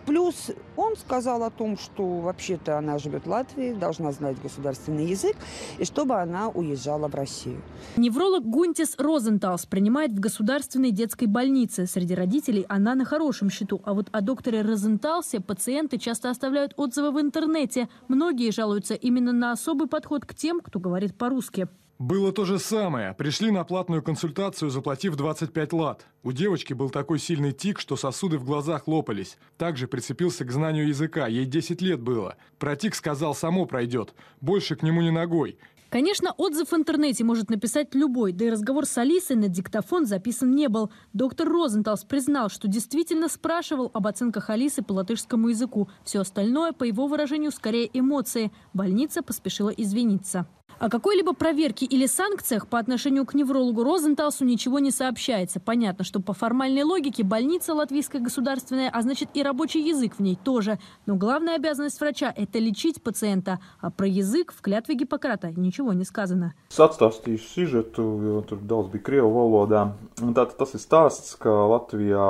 [0.06, 5.36] Плюс он сказал о том, что вообще-то она живет в Латвии, должна знать государственный язык,
[5.80, 7.62] и чтобы она уезжала в Россию.
[7.98, 11.88] Невролог Гунтис Розенталс принимает в государственной детской больнице.
[11.88, 13.82] Среди родителей она на хорошем счету.
[13.84, 17.90] А вот о докторе Розенталсе пациенты часто оставляют отзывы в интернете.
[18.08, 21.68] Многие жалуются именно на особый подход к тем, кто говорит по-русски.
[21.98, 23.14] Было то же самое.
[23.14, 26.06] Пришли на платную консультацию, заплатив 25 лат.
[26.24, 29.38] У девочки был такой сильный тик, что сосуды в глазах лопались.
[29.58, 31.28] Также прицепился к знанию языка.
[31.28, 32.36] Ей 10 лет было.
[32.60, 34.14] Про тик сказал, само пройдет.
[34.42, 35.58] Больше к нему не ногой.
[35.90, 40.54] Конечно, отзыв в интернете может написать любой, да и разговор с Алисой на диктофон записан
[40.54, 40.92] не был.
[41.14, 45.88] Доктор Розенталс признал, что действительно спрашивал об оценках Алисы по латышскому языку.
[46.04, 48.52] Все остальное, по его выражению, скорее эмоции.
[48.74, 50.46] Больница поспешила извиниться.
[50.80, 55.60] О какой-либо проверке или санкциях по отношению к неврологу Розенталсу ничего не сообщается.
[55.60, 60.38] Понятно, что по формальной логике больница латвийская государственная, а значит и рабочий язык в ней
[60.42, 60.80] тоже.
[61.06, 63.60] Но главная обязанность врача– это лечить пациента.
[63.80, 66.54] А про язык в клятве Гиппократа ничего не сказано.
[66.76, 69.96] Atstāstīšu sižetu, jo tur daudz bija krievu valodā.
[70.20, 72.26] Tātad tas ir stāsts, ka Latvijā.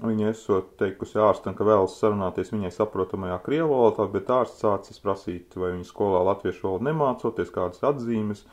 [0.00, 5.56] Viņa esot teikusi ārstam, ka vēlas sarunāties viņai saprotamajā krievu valodā, bet ārsts sācis prasīt,
[5.60, 8.46] vai viņa skolā latviešu valodu nemācoties, kādas atzīmes,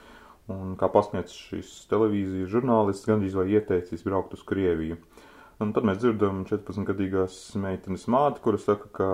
[0.52, 5.00] un kā pasniedz šis televīzijas žurnālists, gandrīz vai ieteicis braukt uz Krieviju.
[5.64, 9.08] Un tad mēs dzirdam 14-gadīgās meitenes māti, kura saka, ka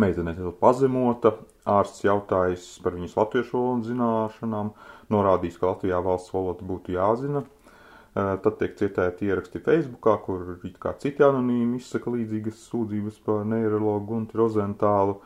[0.00, 1.36] meitene ir pazemota,
[1.68, 4.72] ārsts jautājas par viņas latviešu valodu zināšanām,
[5.12, 7.44] norādījis, ka Latvijā valsts valoda būtu jāzina.
[8.14, 14.08] Tad tiek citēti ieraksti Facebookā, kur it kā citi anonīmi izsaka līdzīgas sūdzības par neirologu
[14.08, 15.20] Gunti Rozentālu.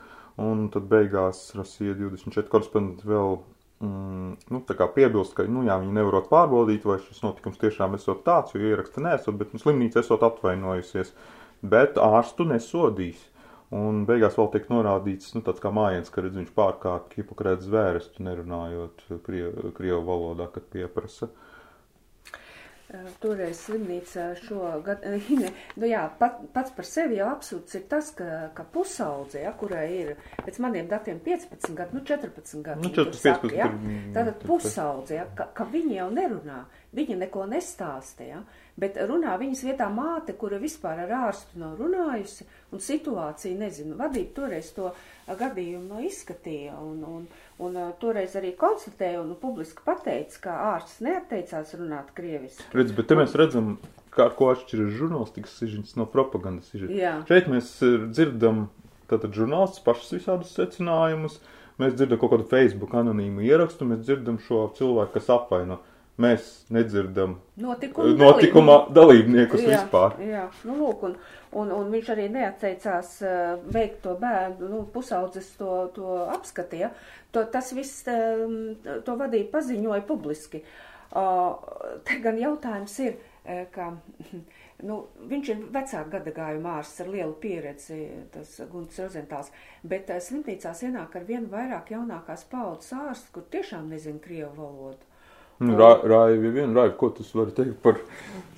[0.44, 3.38] Un tad beigās Rasija 24 korespondenti vēl
[3.86, 4.60] mm, nu,
[4.96, 9.00] piebilst, ka nu, jā, viņi nevarot pārbaudīt, vai šis notikums tiešām esot tāds, jo ieraksta
[9.00, 11.14] nesot, bet nu, slimnīca esot atvainojusies.
[11.64, 13.30] Bet ārstu nesodīs.
[13.74, 18.26] Un beigās vēl tiek norādīts, nu, tāds kā mājiens, ka redz, viņš pārkāpj Hipokrētas zvērestu,
[18.26, 21.30] nerunājot krievu valodā, kad pieprasa.
[21.30, 21.53] Uh,
[23.22, 25.30] toreiz slimnīcā šo gadu, eh,
[25.80, 29.86] nu jā, pat, pats par sevi jau absurds ir tas, ka, ka pusaudze, ja, kurai
[29.96, 30.12] ir
[30.44, 33.70] pēc maniem datiem 15 gadu, nu 14 gadu, nu, 14, saka, 15, ja,
[34.16, 36.60] tātad pusaudze, ja, ka, ka viņi jau nerunā,
[36.94, 38.44] viņi neko nestāsta, ja,
[38.80, 43.96] bet runā viņas vietā māte, kura vispār ar ārstu nav runājusi un situāciju nezinu.
[43.98, 44.90] Vadība toreiz to
[45.28, 47.26] gadījumu izskatīja un, un,
[47.62, 52.66] un toreiz arī konstatēja un publiski pateica, ka ārsts neatteicās runāt krieviski.
[52.74, 53.76] Redz, bet te mēs redzam,
[54.14, 56.94] kā ko atšķiras žurnālistikas sižets no propagandas sižets.
[56.98, 57.16] Jā.
[57.30, 57.76] Šeit mēs
[58.10, 58.68] dzirdam
[59.10, 61.40] tātad žurnālists pašas visādus secinājumus,
[61.82, 65.80] mēs dzirdam kaut kādu Facebook anonīmu ierakstu, mēs dzirdam šo cilvēku, kas apvaino.
[66.14, 70.12] Mēs nedzirdam notikuma, notikuma dalībniekus jā, vispār.
[70.22, 71.16] Jā, nu lūk, un,
[71.58, 73.38] un, un viņš arī neatteicās uh,
[73.74, 76.92] veikt to bērnu, nu, pusaudzes to, to apskatīja.
[77.34, 80.62] To, tas viss um, to vadīja paziņoja publiski.
[81.14, 83.88] Te gan jautājums ir, uh, ka
[84.88, 85.00] nu,
[85.32, 87.98] viņš ir vecāka gadagājuma ārsts ar lielu pieredzi,
[88.36, 89.50] tas Gunts Rozentāls,
[89.82, 95.10] bet slimnīcās ienāk ar vienu vairāk jaunākās paudzes ārstu, kur tiešām nezin krievu valodu.
[95.64, 98.00] Nu, Raivi, vien, Raivi, ko tu vari teikt par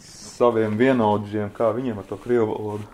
[0.03, 2.93] saviem vienaudžiem, kā viņiem ar to krievu valodu?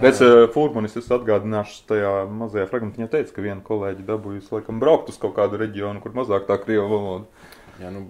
[0.00, 5.10] Pēc uh, Fūrmanis es atgādināšu tajā mazajā fragmentiņā teica, ka viena kolēģi dabūjusi laikam braukt
[5.10, 7.48] uz kaut kādu reģionu, kur mazāk tā krievu valoda.
[7.80, 8.06] Jā, nu,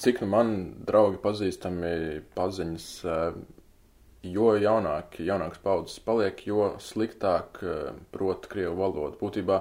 [0.00, 0.54] cik nu man
[0.88, 1.92] draugi pazīstami
[2.38, 2.86] paziņas,
[4.28, 7.60] jo jaunāk, jaunāks paudzes paliek, jo sliktāk
[8.14, 9.18] prot krievu valodu.
[9.20, 9.60] Būtībā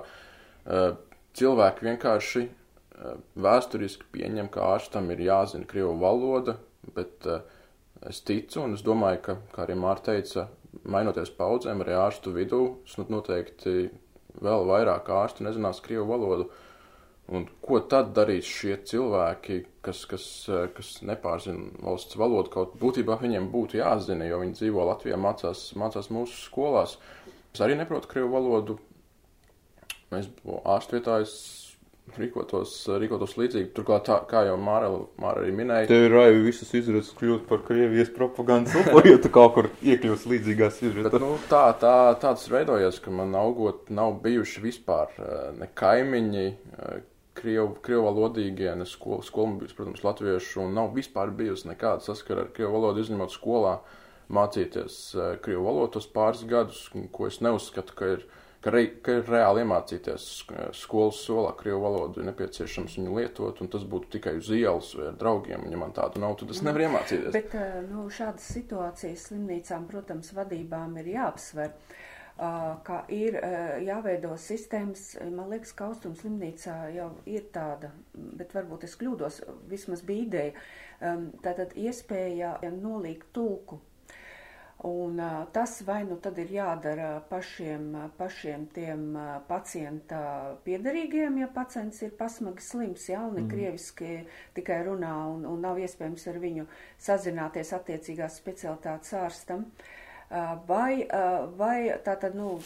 [1.38, 2.48] cilvēki vienkārši
[3.38, 6.58] vēsturiski pieņem, ka ārstam ir jāzina krievu valoda,
[6.96, 7.42] Bet uh,
[8.08, 10.48] es ticu un es domāju, ka, kā arī Mārta teica,
[10.88, 12.62] mainoties paudzēm, arī ārstu vidū,
[13.10, 13.90] noteikti
[14.44, 16.50] vēl vairāk ārstu nezinās krievu valodu.
[17.28, 20.26] Un ko tad darīs šie cilvēki, kas, kas,
[20.78, 22.54] kas nepārzina valsts valodu?
[22.54, 26.96] Kaut būtībā viņiem būtu jāzina, jo viņi dzīvo Latvijā, mācās, mācās mūsu skolās.
[27.52, 28.78] Es arī neprotu krievu valodu.
[30.14, 30.30] Mēs
[30.64, 31.20] ārstu vietā
[32.16, 33.72] rīkotos, rīkotos līdzīgi.
[33.76, 34.90] Turklāt, tā, kā jau Māra
[35.34, 39.54] arī minēja, tev ir raivi visas izredzes kļūt par Krievijas propagandas upuri, ja tu kaut
[39.58, 41.20] kur iekļūsi līdzīgās izredzes.
[41.24, 46.98] Nu, tā, tā, tāds veidojas, ka man augot nav bijuši vispār eh, ne kaimiņi, eh,
[47.38, 52.52] krievu, krievu valodīgie, ne skolu bijusi, protams, latviešu, un nav vispār bijusi nekāda saskara ar
[52.56, 53.78] krievu valodu, izņemot skolā
[54.34, 58.28] mācīties eh, krievu valodu tos pāris gadus, ko es neuzskatu, ka ir
[58.62, 60.26] ka, re, ka reāli iemācīties
[60.78, 65.10] skolas solā krievu valodu, ir nepieciešams viņu lietot, un tas būtu tikai uz ielas vai
[65.12, 67.32] ar draugiem, ja man tādu nav, tad es nevaru iemācīties.
[67.36, 71.74] Bet, eh, nu, šādas situācijas slimnīcām, protams, vadībām ir jāapsver.
[72.38, 78.54] Uh, ka ir uh, jāveido sistēmas, man liekas, ka Austrum slimnīcā jau ir tāda, bet
[78.54, 80.66] varbūt es kļūdos, vismaz bija ideja,
[81.02, 83.80] um, tātad iespēja nolīgt tulku
[84.86, 85.18] Un
[85.52, 87.88] tas vai nu tad ir jādara pašiem,
[88.18, 89.08] pašiem tiem
[89.50, 90.20] pacienta
[90.68, 93.48] piedarīgiem, ja pacients ir pasmagi slims, ja, un mm.
[93.50, 94.20] krieviski
[94.54, 96.68] tikai runā un, un nav iespējams ar viņu
[97.08, 99.66] sazināties attiecīgās specialitātes ārstam.
[100.70, 101.08] Vai,
[101.58, 102.60] vai tā tad, nu,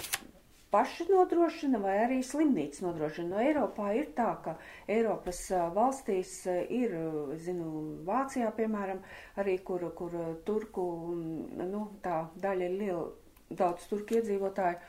[0.71, 3.33] paši nodrošina vai arī slimnīca nodrošina.
[3.33, 4.55] No Eiropā ir tā, ka
[4.91, 5.43] Eiropas
[5.75, 6.95] valstīs ir,
[7.43, 7.67] zinu,
[8.07, 9.01] Vācijā, piemēram,
[9.41, 10.15] arī kur, kur
[10.47, 10.85] turku,
[11.59, 13.05] nu, tā daļa ir liela,
[13.51, 14.79] daudz turku iedzīvotāju.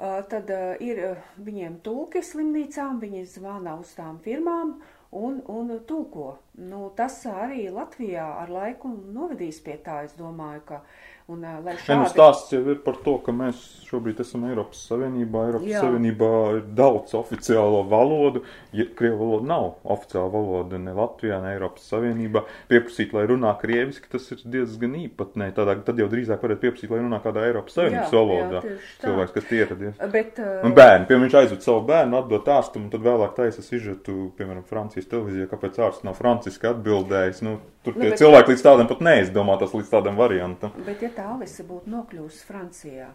[0.00, 0.48] Tad
[0.80, 1.02] ir
[1.36, 4.78] viņiem tulki slimnīcām, viņi zvana uz tām firmām
[5.12, 6.38] un, un tulko.
[6.56, 11.60] Nu, tas arī Latvijā ar laiku novedīs pie tā, es domāju, ka uh, Un, uh,
[11.62, 11.82] šādi...
[11.86, 15.44] Šiem stāsts jau ir par to, ka mēs šobrīd esam Eiropas Savienībā.
[15.48, 15.82] Eiropas Jā.
[15.84, 18.42] Savienībā ir daudz oficiālo valodu.
[18.74, 22.42] Ja Krievu valoda nav oficiāla valoda ne Latvijā, ne Eiropas Savienībā.
[22.70, 25.50] Pieprasīt, lai runā krieviski, tas ir diezgan īpatnē.
[25.54, 28.62] Tādā, tad jau drīzāk varētu pieprasīt, lai runā kādā Eiropas Savienības jā, valodā.
[28.66, 30.04] Jā, Cilvēks, kas ieradies.
[30.14, 30.60] Bet, uh...
[30.66, 34.66] Un bērni, piemēram, viņš aizved savu bērnu, atdot ārstu, un tad vēlāk taisas izžetu, piemēram,
[34.70, 37.42] Francijas televīzijā, kāpēc ārsts nav franciski atbildējis.
[37.46, 38.20] Nu, tur nu, tie bet...
[38.22, 40.74] cilvēki līdz tādam pat neizdomā tas līdz tādam variantam.
[40.86, 43.12] Bet, ja tā Alise būtu nokļuvusi Francijā,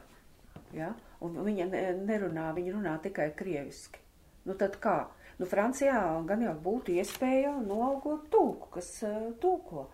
[0.77, 0.93] ja?
[1.25, 1.69] un viņa
[2.05, 4.01] nerunā, viņa runā tikai krieviski,
[4.45, 4.99] nu tad kā?
[5.39, 9.89] Nu, Francijā gan jau būtu iespēja noalgot tulku, kas uh, tulko.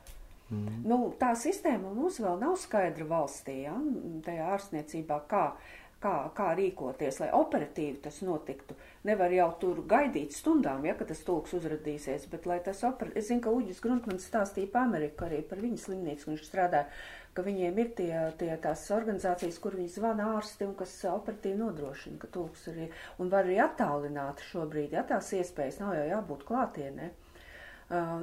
[0.52, 0.82] Mm.
[0.86, 3.74] Nu, tā sistēma mums vēl nav skaidra valstī, ja?
[4.26, 5.46] tajā ārstniecībā, kā,
[6.04, 8.76] kā, kā rīkoties, lai operatīvi tas notiktu.
[9.08, 13.32] Nevar jau tur gaidīt stundām, ja, ka tas tulks uzradīsies, bet lai tas operatīvi, es
[13.32, 16.92] zinu, ka Uģis Gruntmans stāstīja par Ameriku arī par viņa slimnīcu, viņš strādāja
[17.34, 22.20] ka viņiem ir tie, tie tās organizācijas, kur viņi zvana ārsti un kas operatīvi nodrošina,
[22.22, 22.90] ka tūks arī,
[23.20, 27.12] un var arī attālināt šobrīd, ja tās iespējas nav jau jābūt klātienē.
[27.12, 27.22] Uh,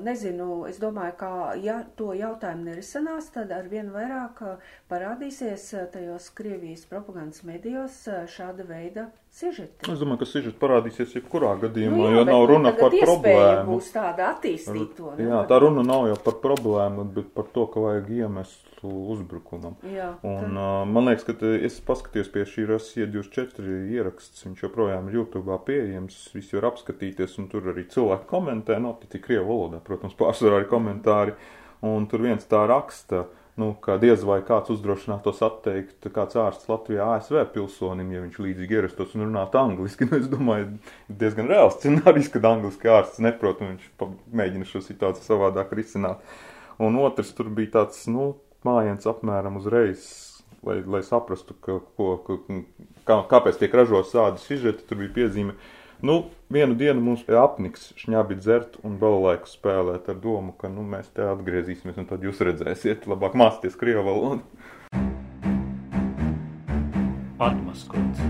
[0.00, 4.40] nezinu, es domāju, ka ja to jautājumu nerisinās, tad ar vien vairāk
[4.88, 7.98] parādīsies tajos Krievijas propagandas medijos
[8.32, 9.86] šāda veida sižeti.
[9.92, 13.76] Es domāju, ka sižeti parādīsies jebkurā gadījumā, nu, jā, jo nav runa par problēmu.
[13.76, 15.12] Būs tāda attīstīt to.
[15.16, 15.28] Ne?
[15.28, 19.78] Jā, tā runa nav jau par problēmu, bet par to, ka vajag iemest uzbrukumam.
[19.90, 25.10] Jā, un, uh, man liekas, ka es paskatījos pie šī Rasija 24 ieraksts, viņš joprojām
[25.10, 29.82] ir YouTube pieejams, visi var apskatīties, un tur arī cilvēki komentē, nav tikai krievu valodā,
[29.84, 31.36] protams, pārsvarā arī komentāri,
[31.86, 33.26] un tur viens tā raksta,
[33.58, 38.78] nu, ka diez vai kāds uzdrošinātos atteikt kāds ārsts Latvijā ASV pilsonim, ja viņš līdzīgi
[38.78, 40.06] ierastos un runātu angliski.
[40.08, 40.70] Nu, es domāju,
[41.10, 46.22] diezgan reāls scenārijs, kad angliski ārsts neprot un viņš mēģina šo situāciju savādāk risināt.
[46.78, 48.30] Un otrs tur bija tāds, nu,
[48.66, 50.06] mājiens apmēram uzreiz,
[50.66, 52.38] lai, lai saprastu, ka, ko, ka,
[53.08, 55.58] kā, kāpēc tiek ražots tādi sižeti, tur bija piezīme.
[56.00, 60.84] Nu, vienu dienu mums apniks šņabi dzert un vēl laiku spēlēt ar domu, ka nu,
[60.86, 64.44] mēs te atgriezīsimies un tad jūs redzēsiet, labāk mācīties krievu valodu.
[67.42, 68.22] Atmaskots.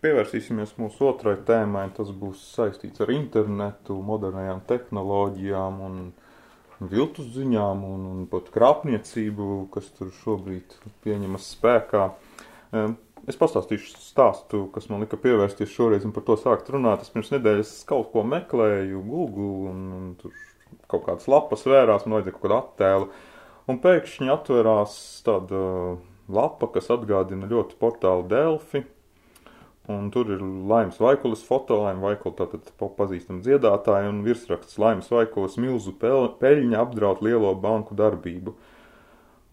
[0.00, 1.84] Pievērsīsimies mūsu otrai tēmai.
[1.98, 6.00] Tas būs saistīts ar internetu, modernajām tehnoloģijām un
[6.80, 12.06] viltus ziņām un, un pat krāpniecību, kas tur šobrīd pieņemas spēkā.
[13.28, 17.04] Es pastāstīšu stāstu, kas man lika pievērsties šoreiz un par to sākt runāt.
[17.04, 20.36] Es pirms nedēļas kaut ko meklēju Google un, un tur
[20.88, 23.10] kaut kādas lapas vērās, man vajadzēja kaut kādu attēlu.
[23.68, 24.94] Un pēkšņi atverās
[25.26, 25.64] tāda
[26.32, 28.86] lapa, kas atgādina ļoti portālu Delfi
[29.88, 35.56] Un tur ir Laimas Vaikulis foto, Laima Vaikula tātad pazīstama dziedātāja un virsraksts Laimas Vaikulis
[35.56, 38.52] milzu peļņa apdraud lielo banku darbību.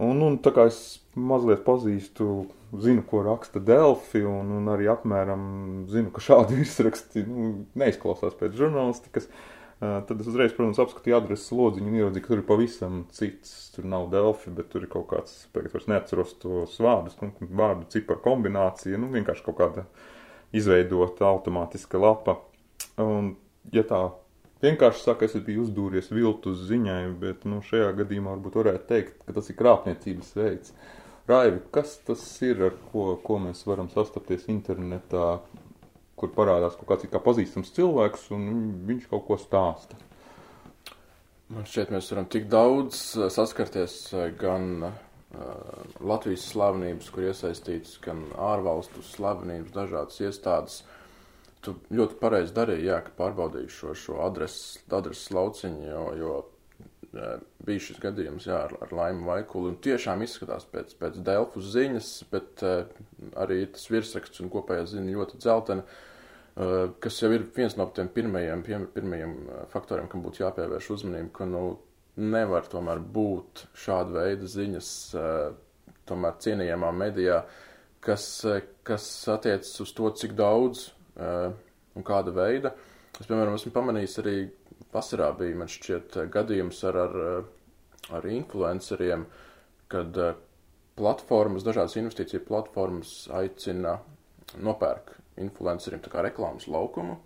[0.03, 0.79] Un, un tā kā es
[1.15, 2.45] mazliet pazīstu,
[2.83, 5.45] zinu, ko raksta Delfi, un, un arī apmēram
[5.91, 9.29] zinu, ka šādi virsraksti nu, neizklausās pēc žurnālistikas,
[9.79, 13.53] tad es uzreiz, protams, apskatīju adreses lodziņu un ieraudzīju, ka tur ir pavisam cits.
[13.75, 17.87] Tur nav Delfi, bet tur ir kaut kāds, pēc vairs neatceros tos vārdus, nu, vārdu
[17.95, 19.87] ciparu kombinācija, nu, vienkārši kaut kāda
[20.55, 22.39] izveidota automātiska lapa.
[23.03, 23.35] Un,
[23.75, 24.07] ja tā
[24.63, 29.35] vienkārši saka, es biju uzdūries viltus ziņai, bet nu, šajā gadījumā varbūt varētu teikt, ka
[29.35, 30.75] tas ir krāpniecības veids.
[31.27, 35.39] Raivi, kas tas ir, ar ko, ko mēs varam sastapties internetā,
[36.15, 38.45] kur parādās kaut kāds kā pazīstams cilvēks un
[38.87, 39.97] viņš kaut ko stāsta?
[41.53, 43.01] Man šķiet, mēs varam tik daudz
[43.33, 43.97] saskarties
[44.39, 44.87] gan
[46.01, 50.79] Latvijas slavenības, kur iesaistīts gan ārvalstu slavenības, dažādas iestādes.
[51.65, 56.35] Tu ļoti pareizi darīji, jā, ka pārbaudīji šo, šo adreses, adreses lauciņu, jo, jo
[57.65, 59.71] bija šis gadījums jā, ar, ar Laimu Vaikulu.
[59.71, 62.83] Un tiešām izskatās pēc, pēc Delfu ziņas, bet uh,
[63.39, 66.05] arī tas virsraksts un kopējā ziņa ļoti dzeltena, uh,
[67.03, 69.35] kas jau ir viens no tiem pirmajiem, pirmajiem
[69.71, 71.63] faktoriem, kam būtu jāpievērš uzmanība, ka nu,
[72.15, 74.89] nevar tomēr būt šāda veida ziņas
[76.07, 77.41] tomēr cienījamā medijā,
[78.05, 78.27] kas,
[78.87, 82.73] kas attiecas uz to, cik daudz un kāda veida.
[83.15, 84.37] Es, piemēram, esmu pamanījis arī
[84.93, 87.15] vasarā bija, man šķiet, gadījums ar, ar,
[88.17, 89.23] ar influenceriem,
[89.91, 90.19] kad
[90.99, 93.97] platformas, dažādas investīciju platformas aicina
[94.63, 97.17] nopērk influenceriem tā kā reklāmas laukumu,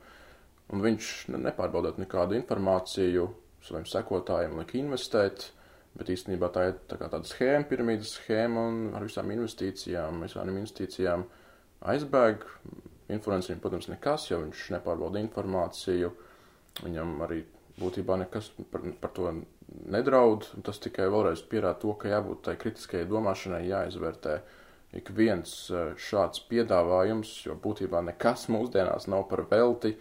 [0.73, 3.27] un viņš nepārbaudot nekādu informāciju,
[3.65, 5.49] saviem sekotājiem liek investēt,
[5.97, 10.51] bet īstenībā tā ir tā kā tāda schēma, piramīdas schēma un ar visām investīcijām, visām
[10.53, 11.25] investīcijām
[11.93, 12.45] aizbēg.
[13.09, 16.11] Influencerim, protams, nekas, jo viņš nepārbauda informāciju,
[16.83, 17.41] viņam arī
[17.79, 19.31] būtībā nekas par, par to
[19.89, 24.37] nedraud, tas tikai vēlreiz pierāda to, ka jābūt tai kritiskajai domāšanai, jāizvērtē
[24.99, 29.95] ik viens eh, šāds piedāvājums, jo būtībā nekas mūsdienās nav par velti,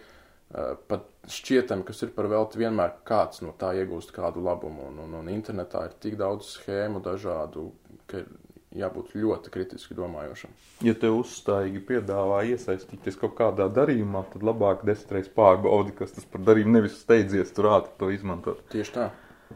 [0.49, 4.87] Eh, pat šķietam, kas ir par velti, vienmēr kāds no tā iegūst kādu labumu.
[4.89, 7.67] Un, un, un internetā ir tik daudz schēmu dažādu,
[8.09, 8.23] ka
[8.75, 10.51] jābūt ļoti kritiski domājošam.
[10.85, 16.43] Ja te uzstājīgi piedāvā iesaistīties kaut kādā darījumā, tad labāk desmitreiz pārbaudi, kas tas par
[16.45, 18.61] darījumu nevis steidzies tur ātri to izmantot.
[18.73, 19.09] Tieši tā.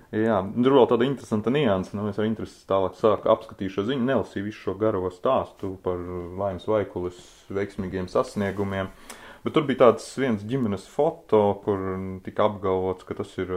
[0.09, 4.07] Jā, tur vēl tāda interesanta nianse, nu es ar interesi tālāk sāku apskatīt šo ziņu,
[4.07, 6.01] nelasīju visu šo garo stāstu par
[6.39, 7.19] Laimas Vaikulis
[7.53, 8.89] veiksmīgiem sasniegumiem.
[8.89, 11.81] Uh, Bet tur bija tāds viens ģimenes foto, kur
[12.23, 13.49] tika apgalvots, ka tas ir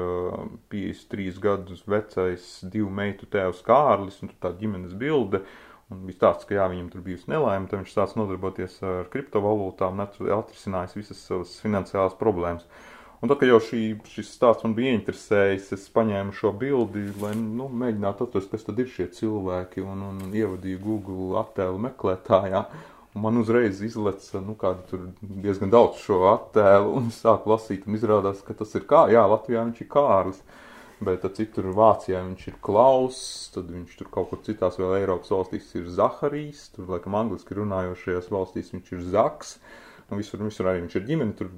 [0.72, 5.44] 53 gadus vecais divu meitu tēvs Kārlis, un tur tā ģimenes bilde.
[5.87, 10.03] Un bija tāds, ka jā, viņam tur bijusi nelaime, tad viņš sācis nodarboties ar kriptovalūtām
[10.03, 12.66] un atrisinājis visas savas finansiālās problēmas.
[13.22, 17.31] Un tad, kad jau šī, šis stāsts man bija interesējis, es paņēmu šo bildi, lai
[17.38, 22.66] nu, mēģinātu atrast, kas tad ir šie cilvēki, un, un ievadīju Google attēlu meklētājā.
[22.66, 24.57] Un man uzreiz izleca, nu,
[25.20, 29.24] diezgan daudz šo attēlu, un es sāku lasīt, un izrādās, ka tas ir kā, jā,
[29.31, 30.42] Latvijā viņš ir Kārlis,
[31.07, 33.18] bet citur Vācijā viņš ir Klaus,
[33.55, 38.31] tad viņš tur kaut kur citās vēl Eiropas valstīs ir Zaharijs, tur, laikam, angliski runājošajās
[38.33, 39.57] valstīs viņš ir Zaks,
[40.11, 41.49] nu, visur, visur arī viņš ir ģimene, tur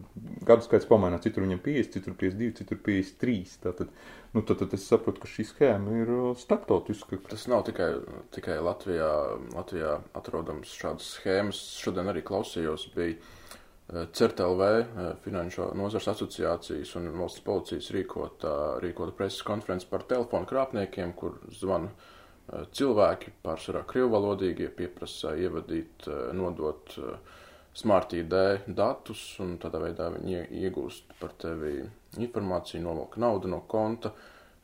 [0.49, 3.91] gadu skaits pamainās, citur viņam 50, citur 52, citur 53, tātad,
[4.33, 7.21] nu, tad, tad es saprotu, ka šī schēma ir uh, starptautiska.
[7.29, 7.91] Tas nav tikai,
[8.35, 9.11] tikai Latvijā,
[9.53, 17.11] Latvijā atrodams šādas schēmas, šodien arī klausījos, bija uh, CERTLV, uh, Finanšu nozars asociācijas un
[17.19, 21.93] valsts policijas rīkota, rīkota preses konferences par telefonu krāpniekiem, kur zvanu
[22.49, 27.45] cilvēki, pārsvarā krievalodīgie, pieprasa ievadīt, nodot uh,
[27.79, 28.35] Smart ID
[28.75, 31.77] datus, un tādā veidā viņi iegūst par tevi
[32.19, 34.11] informāciju, novelk naudu no konta.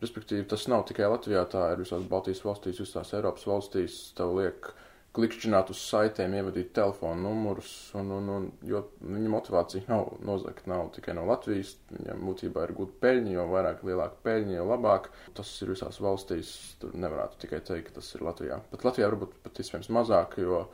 [0.03, 3.99] Respektīvi, tas nav tikai Latvijā, tā ir visās Baltijas valstīs, visās Eiropas valstīs.
[4.19, 4.67] Tev liek
[5.15, 10.91] klikšķināt uz saitēm, ievadīt telefonu numurus, un, un, un, jo viņa motivācija nav nozagt, nav
[10.97, 11.77] tikai no Latvijas.
[11.93, 15.09] Viņam būtībā ir gūt peļņu, jo vairāk lielāka peļņa, jo labāk.
[15.39, 16.51] Tas ir visās valstīs,
[16.83, 18.59] tur nevarētu tikai teikt, ka tas ir Latvijā.
[18.75, 20.65] Pat Latvijā varbūt pat iespējams mazāk, jo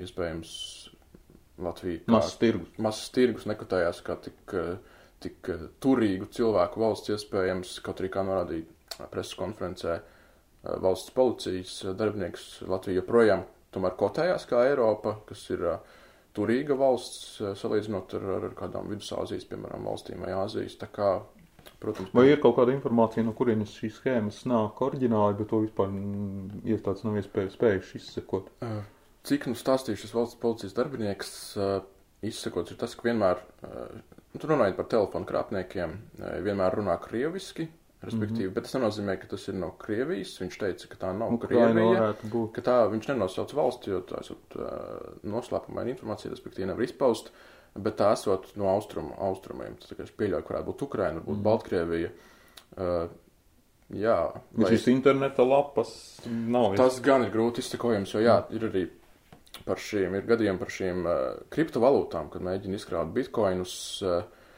[0.00, 0.56] iespējams
[1.62, 2.70] Latvija mazs tirgus.
[2.82, 4.54] Mazs tirgus nekotējās kā tik,
[5.22, 5.50] tik
[5.82, 10.00] turīgu cilvēku valsts iespējams, kaut arī kā norādīja preses konferencē
[10.82, 13.44] valsts policijas darbinieks Latvija joprojām
[13.74, 15.62] tomēr kotējās kā Eiropa, kas ir
[16.34, 20.74] turīga valsts salīdzinot ar, ar kādām vidusāzijas, piemēram, valstīm vai Āzijas.
[20.80, 21.10] Tā kā,
[21.82, 25.90] protams, vai ir kaut kāda informācija, no kurienes šīs schēmas nāk oriģināli, bet to vispār
[25.92, 28.50] mm, iestādes nav iespējuši izsekot?
[28.64, 28.82] Uh
[29.24, 31.30] Cik nu stāstīja šis valsts policijas darbinieks,
[32.24, 35.96] izsakots, ir tas, ka vienmēr, nu, tur runājot par telefonu krāpniekiem,
[36.44, 37.68] vienmēr runā krieviski,
[38.04, 38.54] respektīvi, mm -hmm.
[38.54, 40.36] bet tas nenozīmē, ka tas ir no Krievijas.
[40.40, 42.12] Viņš teica, ka tā nav nu, Krievija,
[42.52, 44.56] ka tā viņš nenosauc valsti, jo tā esot
[45.22, 47.30] noslēpumaina informācija, respektīvi nevar izpaust,
[47.74, 49.76] bet tā esot no austrumu, austrumiem.
[49.80, 51.48] Tas, es pieļauju, varētu būt Ukraina, varbūt mm -hmm.
[51.48, 52.10] Baltkrievija.
[52.76, 53.08] Uh,
[53.88, 54.18] jā.
[54.52, 56.76] Bet šīs interneta lapas nav.
[56.76, 58.88] Tas gan ir grūti izsekojams, jo jā, ir arī
[59.66, 61.20] par šīm, ir gadījumi par šīm uh,
[61.54, 63.76] kriptovalūtām, kad mēģina izkrāt bitkoinus.
[64.02, 64.50] Uh,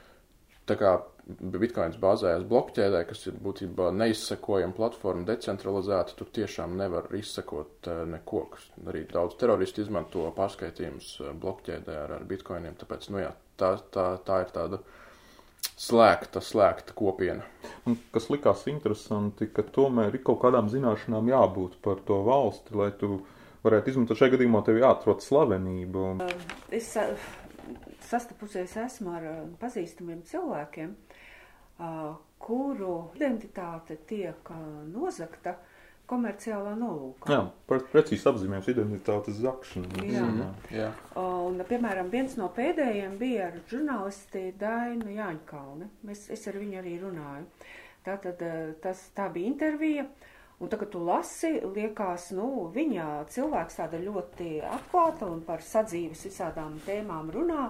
[0.66, 6.14] tā kā Bitcoins bāzējas blokķēdē, kas ir būtībā neizsekojama platforma, decentralizēta.
[6.14, 8.44] Tur tiešām nevar izsekot uh, neko.
[8.86, 11.08] Arī daudz teroristi izmanto pārskaitījumus
[11.42, 12.78] blokķēdē ar, ar bitkoiniem.
[12.78, 14.80] Tāpēc, nu jā, tā, tā, tā ir tāda
[15.74, 17.42] slēgta, slēgta kopiena.
[17.90, 22.92] Un, kas likās interesanti, ka tomēr ir kaut kādām zināšanām jābūt par to valsti, lai
[23.00, 23.18] tu
[23.66, 26.10] varētu izmantot šajā gadījumā, tev jāatrod slavenība.
[26.12, 26.22] Un...
[26.74, 26.92] Es
[28.06, 30.92] sastapusies esmu ar pazīstamiem cilvēkiem,
[32.42, 34.52] kuru identitāte tiek
[34.92, 35.56] nozakta
[36.06, 37.34] komerciālā nolūkā.
[37.34, 40.04] Jā, precīzi apzīmējums identitātes zakšana.
[40.06, 40.22] Jā.
[40.22, 40.92] Mm, jā.
[41.18, 45.90] Un, piemēram, viens no pēdējiem bija ar žurnālisti Dainu Jāņkalni.
[46.14, 47.48] Es, es ar viņu arī runāju.
[48.06, 48.44] Tātad
[48.84, 50.06] tas, tā bija intervija.
[50.06, 56.22] Uh, Un tagad tu lasi, liekas, nu, viņa cilvēks tāda ļoti atklāta un par sadzīves
[56.30, 57.66] visādām tēmām runā,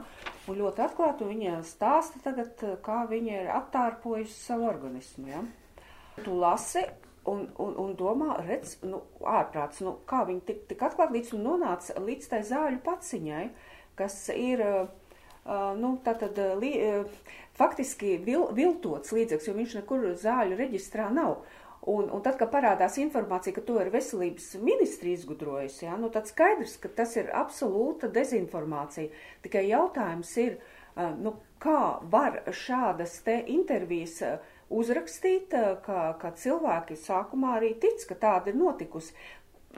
[0.46, 5.42] un ļoti atklāta, un viņa stāsta tagad, kā viņa ir attārpojusi savu organismu, ja?
[6.22, 6.84] Tu lasi
[7.26, 9.02] un, un, un domā, redz, nu,
[9.34, 13.42] ārprāts, nu, kā viņa tik, tik atklāt līdz un nonāca līdz tai zāļu paciņai,
[13.98, 20.58] kas ir, uh, nu, tātad, li, uh, faktiski vil, viltots līdzeks, jo viņš nekur zāļu
[20.62, 21.40] reģistrā nav.
[21.86, 26.26] Un, un tad, kad parādās informācija, ka to ir veselības ministri izgudrojusi, ja, nu, tad
[26.26, 29.12] skaidrs, ka tas ir absolūta dezinformācija.
[29.44, 30.56] Tikai jautājums ir,
[31.22, 34.18] nu, kā var šādas te intervijas
[34.66, 35.54] uzrakstīt,
[35.86, 39.14] ka, ka cilvēki sākumā arī tic, ka tāda ir notikusi.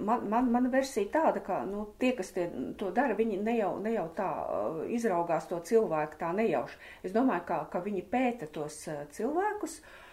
[0.01, 2.49] Man, man, mana versija tāda, ka nu, tie, kas tie,
[2.81, 4.33] to dara, viņi ne jau, ne jau tā
[4.97, 6.81] izraugās to cilvēku tā nejauši.
[7.05, 8.87] Es domāju, ka, ka viņi pēta tos
[9.19, 9.83] cilvēkus.
[9.83, 10.05] Uh,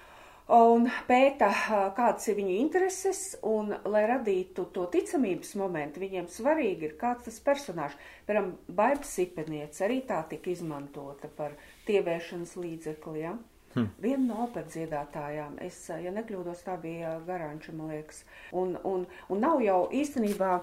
[0.53, 1.49] un pēta,
[1.97, 7.41] kādas ir viņu intereses, un, lai radītu to ticamības momentu, viņiem svarīgi ir kāds tas
[7.45, 7.97] personāžs.
[8.27, 11.57] Piemēram, Baiba Sipenieca arī tā tika izmantota par
[11.89, 13.35] tievēršanas līdzekli, ja?
[13.75, 13.89] Hmm.
[13.99, 18.21] Viena no operdziedātājām, es, ja nekļūdos, tā bija Garanča, man liekas.
[18.55, 20.59] Un, un, un nav jau īstenībā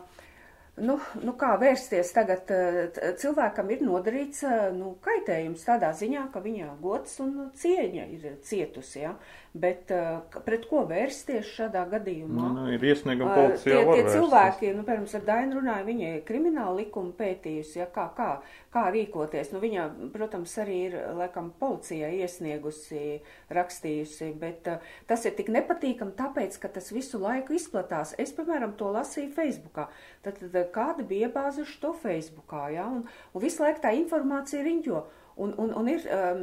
[0.80, 2.48] Nu, nu kā vērsties tagad?
[3.20, 4.40] Cilvēkam ir nodarīts
[4.72, 9.02] nu, kaitējums tādā ziņā, ka viņa gods un cieņa ir cietusi.
[9.02, 9.12] Ja?
[9.52, 9.90] Bet
[10.46, 12.44] pret ko vērsties šādā gadījumā?
[12.54, 13.82] Nu, ir iesnieguma policijā.
[13.84, 17.86] Tie, tie cilvēki, nu, pirms ar Dainu runāja, viņa ir krimināla likuma pētījusi, ja?
[17.92, 18.30] kā, kā,
[18.72, 19.52] kā rīkoties.
[19.52, 19.84] Nu, viņa,
[20.14, 23.20] protams, arī ir, laikam, policijai iesniegusi,
[23.52, 28.16] rakstījusi, bet uh, tas ir tik nepatīkam, tāpēc, ka tas visu laiku izplatās.
[28.16, 29.90] Es, piemēram, to lasīju Facebookā.
[30.24, 35.10] Tad, tad kādi bija iebāzuši to Facebookā, ja, un, un visu laiku tā informācija riņķo.
[35.40, 36.42] Un, un, un ir um,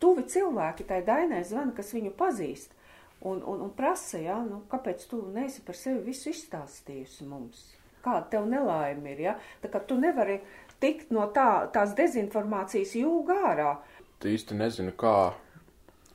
[0.00, 2.72] tuvi cilvēki, tai dainai zvana, kas viņu pazīst,
[3.20, 7.66] un, un, un prasa, ja, nu, kāpēc tu neesi par sevi visu izstāstījusi mums?
[8.00, 9.36] Kāda tev nelaime ir, ja?
[9.60, 10.38] Tā kā tu nevari
[10.80, 13.74] tikt no tā, tās dezinformācijas jūgā ārā.
[14.20, 15.34] Tu īsti nezinu, kā,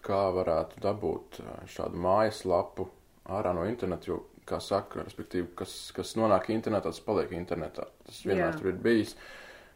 [0.05, 2.89] kā varētu dabūt uh, šādu mājaslapu
[3.37, 7.87] ārā no interneta, jo kā saka, respektīvi, kas, kas nonāk internetā, tas paliek internetā.
[8.05, 8.59] Tas vienmēr Jā.
[8.59, 9.15] tur ir bijis.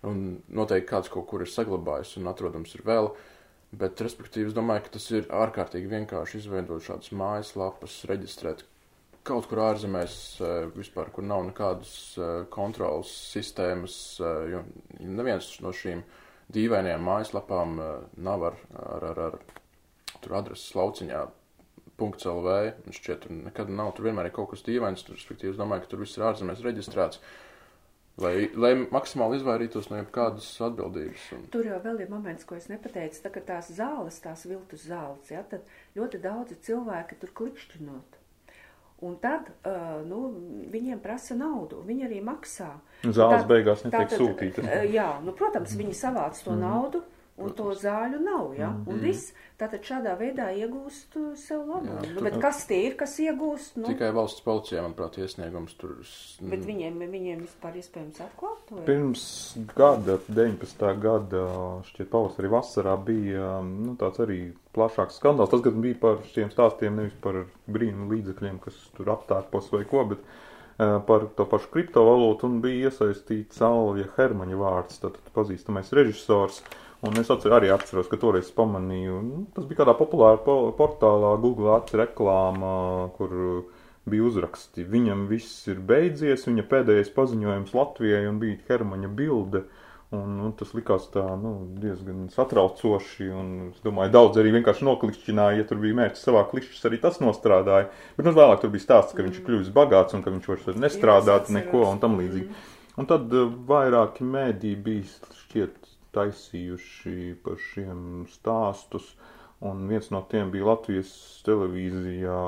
[0.07, 3.11] Un noteikti kāds kaut kur ir saglabājis un atrodams ir vēl.
[3.79, 8.63] Bet, respektīvi, es domāju, ka tas ir ārkārtīgi vienkārši izveidot šādas mājaslapas, reģistrēt
[9.29, 14.63] kaut kur ārzemēs, eh, vispār, kur nav nekādas eh, kontrolas sistēmas, eh, jo
[14.99, 16.03] neviens no šīm
[16.55, 17.75] dīvainajām mājaslapām
[18.25, 21.27] nav ar, ar, ar, ar tur adreses lauciņā
[21.99, 22.53] .lv.
[22.95, 23.91] Šķiet, tur nekad nav.
[23.93, 25.03] Tur vienmēr ir kaut kas dīvains.
[25.03, 27.19] Tur, respektīvi, es domāju, ka tur viss ir ārzemēs reģistrēts.
[28.19, 31.27] Lai, lai maksimāli izvairītos no jebkādas atbildības.
[31.37, 31.43] Un...
[31.53, 33.21] Tur jau vēl ir moments, ko es nepateicu.
[33.23, 38.17] Tā kā tās zāles, tās viltus zāles, ja, tad ļoti daudzi cilvēki tur klikšķinot.
[39.07, 40.25] Un tad uh, nu,
[40.73, 42.73] viņiem prasa naudu, viņi arī maksā.
[43.05, 44.65] Zāles tad, beigās netiek sūtītas.
[44.67, 46.65] Uh, jā, nu, protams, viņi savāc to mm.
[46.65, 47.03] naudu,
[47.39, 48.53] un to zāļu nav.
[48.57, 48.69] Ja?
[48.73, 48.87] Mm.
[48.91, 51.99] Un viss tātad šādā veidā iegūst uh, sev labumu.
[52.15, 53.77] Nu, bet kas tie ir, kas iegūst?
[53.79, 53.89] Nu?
[53.91, 55.97] Tikai valsts policijā, manuprāt, iesniegums tur.
[55.99, 56.51] Mm.
[56.53, 58.81] Bet viņiem, viņiem vispār iespējams atklāt to?
[58.87, 59.23] Pirms
[59.75, 60.91] gada, 19.
[61.03, 61.45] gada,
[61.89, 64.41] šķiet pavasarī vasarā bija um, nu, tāds arī
[64.75, 65.51] plašāks skandāls.
[65.53, 70.05] Tas gan bija par šiem stāstiem, nevis par brīnumu līdzekļiem, kas tur aptārpos vai ko,
[70.13, 70.23] bet
[70.79, 76.61] par to pašu kriptovalūtu un bija iesaistīts Alvija Hermaņa vārds, tātad pazīstamais režisors.
[77.03, 80.39] Un es atcer, arī atceros, ka toreiz pamanīju, nu, tas bija kādā populārā
[80.75, 82.79] portālā, Google Ads reklāmā,
[83.15, 83.35] kur
[84.09, 84.83] bija uzraksti.
[84.87, 89.63] Viņam viss ir beidzies, viņa pēdējais paziņojums Latvijai un bija Hermaņa bilde.
[89.63, 93.27] Uh, Un, nu, tas likās tā, nu, diezgan satraucoši.
[93.29, 97.21] Un, es domāju, daudz arī vienkārši noklikšķināja, ja tur bija mērķis savā klišķis, arī tas
[97.21, 97.91] nostrādāja.
[98.17, 99.29] Bet nu, vēlāk tur bija stāsts, ka mm.
[99.29, 102.49] viņš kļuvis bagāts un ka viņš vairs nestrādāt neko un tam līdzīgi.
[102.49, 102.75] Mm.
[102.99, 105.77] Un tad uh, vairāki mēdī bija šķiet
[106.17, 109.13] taisījuši par šiem stāstus.
[109.61, 111.11] Un viens no tiem bija Latvijas
[111.45, 112.41] televīzijā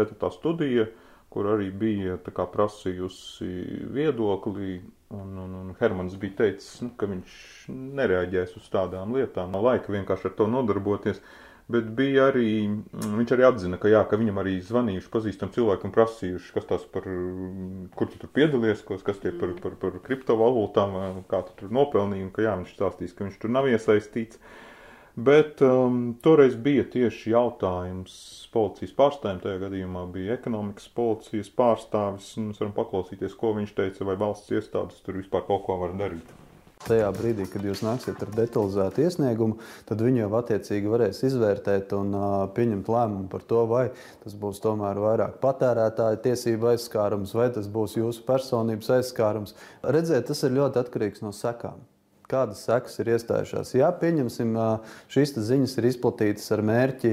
[0.00, 0.30] 4.
[0.34, 0.88] studija,
[1.30, 3.48] kur arī bija kā, prasījusi
[3.94, 7.34] viedokli Un, un, un Hermans bija teicis, nu, ka viņš
[7.96, 11.22] nereaģēs uz tādām lietām, nav laika vienkārši ar to nodarboties.
[11.72, 12.50] Bet bija arī,
[12.92, 16.84] viņš arī atzina, ka, jā, ka viņam arī zvanījuši pazīstam cilvēku un prasījuši, kas tas
[16.92, 17.08] par,
[17.96, 20.96] kur tu tur piedalies, kas tie par, par, par kriptovalūtām,
[21.28, 24.40] kā tu tur nopelnīji, un ka jā, viņš stāstīs, ka viņš tur nav iesaistīts.
[25.18, 28.12] Bet um, toreiz bija tieši jautājums
[28.52, 34.14] policijas pārstāvjiem, tajā gadījumā bija ekonomikas policijas pārstāvis, mēs varam paklausīties, ko viņš teica, vai
[34.20, 36.30] valsts iestādes tur vispār kaut ko var darīt.
[36.84, 39.58] Tajā brīdī, kad jūs nāksiet ar detalizētu iesniegumu,
[39.90, 43.84] tad viņi jau attiecīgi varēs izvērtēt un uh, pieņemt lēmumu par to, vai
[44.22, 49.58] tas būs tomēr vairāk patērētāja tiesība aizskārums, vai tas būs jūsu personības aizskārums.
[49.82, 51.82] Redzēt, tas ir ļoti atkarīgs no sekām
[52.28, 53.72] kādas sekas ir iestājušās.
[53.78, 54.54] Jā, pieņemsim,
[55.12, 57.12] šīs ziņas ir izplatītas ar mērķi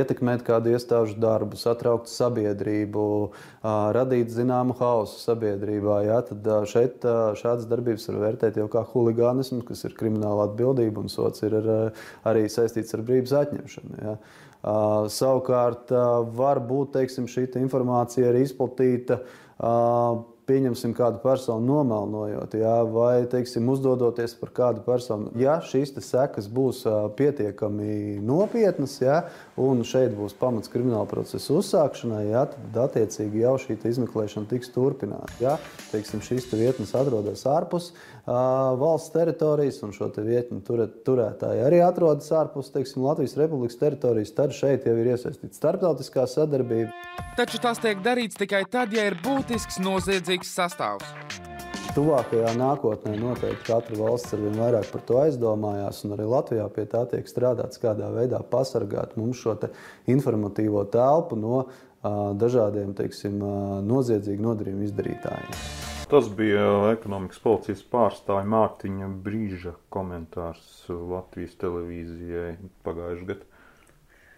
[0.00, 3.06] ietekmēt kādu iestāžu darbu, satraukt sabiedrību,
[3.96, 6.00] radīt zināmu hausu sabiedrībā.
[6.06, 7.06] Jā, tad šeit
[7.40, 11.70] šādas darbības var vērtēt jau kā huligānismu, kas ir krimināla atbildība, un sots ir ar,
[12.28, 14.02] arī saistīts ar brīvības atņemšanu.
[14.04, 14.44] Uh,
[15.12, 15.92] savukārt,
[16.34, 19.20] var būt teiksim, šī informācija arī izplatīta
[20.46, 25.32] pieņemsim kādu personu nomelnojot, jā, vai teiksim, uzdodoties par kādu personu.
[25.38, 26.84] Ja šīs sekas būs
[27.18, 29.22] pietiekami nopietnas, jā,
[29.60, 35.32] un šeit būs pamats krimināla procesa uzsākšanai, jā, tad attiecīgi jau šī izmeklēšana tiks turpināta.
[35.42, 35.56] Ja
[35.90, 37.92] teiksim, šīs vietnes atrodas ārpus
[38.26, 44.34] valsts teritorijas, un šo te vietņu turēt, turētāji arī atrodas ārpus teiksim, Latvijas Republikas teritorijas,
[44.34, 46.90] tad šeit jau ir iesaistīta starptautiskā sadarbība.
[47.38, 51.06] Taču tas tiek darīts tikai tad, ja ir būtisks noziedzīgs sastāvs.
[51.96, 56.84] Tuvākajā nākotnē noteikti katra valsts ar vien vairāk par to aizdomājās, un arī Latvijā pie
[56.92, 59.70] tā tiek strādāts, kādā veidā pasargāt mums šo te
[60.12, 61.70] informatīvo telpu no uh,
[62.36, 65.95] dažādiem teiksim, uh, noziedzīgu nodarījumu izdarītājiem.
[66.06, 72.52] Tas bija ekonomikas policijas pārstāvja Mārtiņa Brīža komentārs Latvijas televīzijai
[72.86, 73.48] pagājušajā gadā.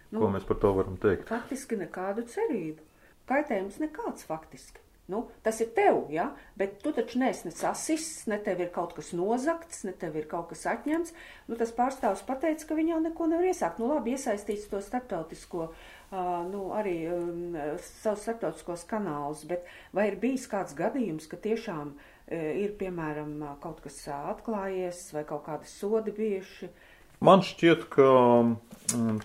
[0.09, 1.27] Nu, Ko mēs par to varam teikt?
[1.29, 2.81] Faktiski nekādu cerību.
[3.29, 4.81] Kaitējums nekāds faktiski.
[5.09, 6.27] Nu, tas ir tev, ja?
[6.59, 10.27] bet tu taču neesi ne sasists, ne tev ir kaut kas nozakts, ne tev ir
[10.29, 11.15] kaut kas atņemts.
[11.49, 13.81] Nu, tas pārstāvs pateica, ka viņi jau neko nevar iesākt.
[13.81, 17.57] Nu, labi, iesaistīts to starptautisko, uh, nu, arī um,
[18.03, 19.65] savus starptautiskos kanālus, bet
[19.97, 22.05] vai ir bijis kāds gadījums, ka tiešām uh,
[22.37, 23.33] ir, piemēram,
[23.65, 26.69] kaut kas atklājies vai kaut kādi sodi bijuši?
[27.25, 28.05] Man šķiet, ka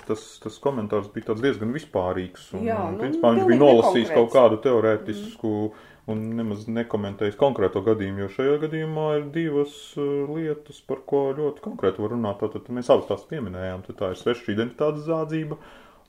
[0.08, 2.50] tas, tas komentārs bija diezgan vispārīgs.
[2.56, 5.86] Un, Jā, nu, principā, viņš bija nolasījis kaut kādu teorētisku mm.
[6.12, 11.64] un nemaz nekomentējis konkrēto gadījumu, jo šajā gadījumā ir divas uh, lietas, par ko ļoti
[11.64, 12.42] konkrēti var runāt.
[12.42, 13.86] Tātad mēs abas tās pieminējām.
[13.88, 15.60] Tad tā ir sveša identitātes zādzība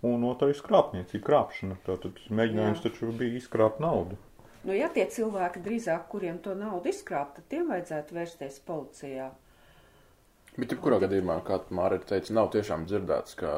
[0.06, 1.80] un otrais krāpniecība, krāpšana.
[1.88, 2.90] Tātad mēģinājums Jā.
[2.90, 4.20] taču bija izkrāpt naudu.
[4.66, 9.28] Nu, ja tie cilvēki drīzāk, kuriem to naudu izkrāpt, tad tiem vajadzētu vērsties policijā.
[10.56, 13.50] Bet, jebkurā gadījumā, kā Mārija teica, nav tiešām dzirdēts, ka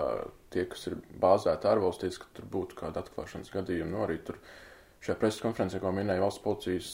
[0.54, 3.92] tie, kas ir bāzēti ārvalstīs, ka tur būtu kāda atklāšanas gadījuma.
[3.92, 4.40] Nu, arī tur
[5.06, 6.90] šajā preses konferencē, ko minēja valsts policijas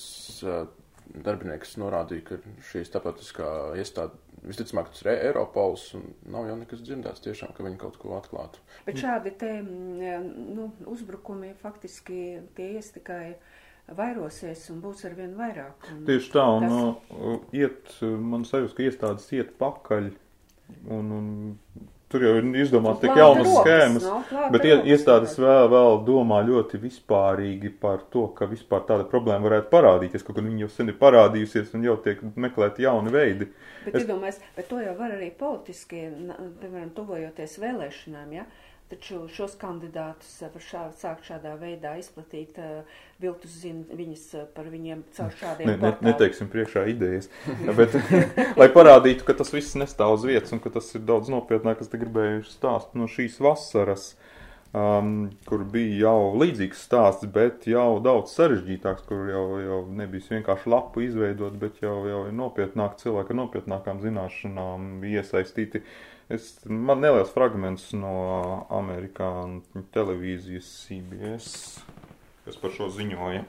[1.24, 2.40] darbinieks, norādīja, ka
[2.70, 3.48] šī starptautiskā
[3.80, 8.16] iestāde visticamāk tas ir Eiropols, un nav jau nekas dzirdēts tiešām, ka viņi kaut ko
[8.18, 8.60] atklātu.
[8.88, 12.20] Bet šādi te nu, uzbrukumi faktiski
[12.58, 13.36] tie ies tikai
[13.92, 15.90] vairosies un būs ar vien vairāk.
[15.92, 17.16] Un Tieši tā, un tas...
[17.18, 20.12] Uh, iet, man sajūta, ka iestādes iet pakaļ,
[20.88, 21.28] un, un
[22.14, 27.74] tur jau ir izdomāts tik jaunas schēmas, no, bet iestādes vēl, vēl domā ļoti vispārīgi
[27.82, 31.74] par to, ka vispār tāda problēma varētu parādīties, kaut gan viņi jau sen ir parādījusies
[31.78, 33.50] un jau tiek meklēti jauni veidi.
[33.88, 34.06] Bet, es...
[34.06, 36.06] iedomājies, bet to jau var arī politiski,
[36.62, 38.46] piemēram, tuvojoties vēlēšanām, ja?
[38.94, 44.68] Taču šos kandidātus var šā, sākt šādā veidā izplatīt, uh, viltus zina viņas uh, par
[44.70, 47.32] viņiem caur šādiem ne, ne, Neteiksim priekšā idejas,
[47.80, 47.98] bet
[48.62, 51.90] lai parādītu, ka tas viss nestāv uz vietas un ka tas ir daudz nopietnāk, kas
[51.90, 54.14] te gribējuši stāst no šīs vasaras.
[54.74, 60.72] um, kur bija jau līdzīgs stāsts, bet jau daudz sarežģītāks, kur jau, jau nebija vienkārši
[60.74, 65.84] lapu izveidot, bet jau, jau ir nopietnāk cilvēki ar nopietnākām zināšanām iesaistīti.
[66.34, 68.14] Es, man neliels fragments no
[68.74, 71.50] amerikāņu televīzijas CBS,
[72.48, 73.44] kas par šo ziņoja.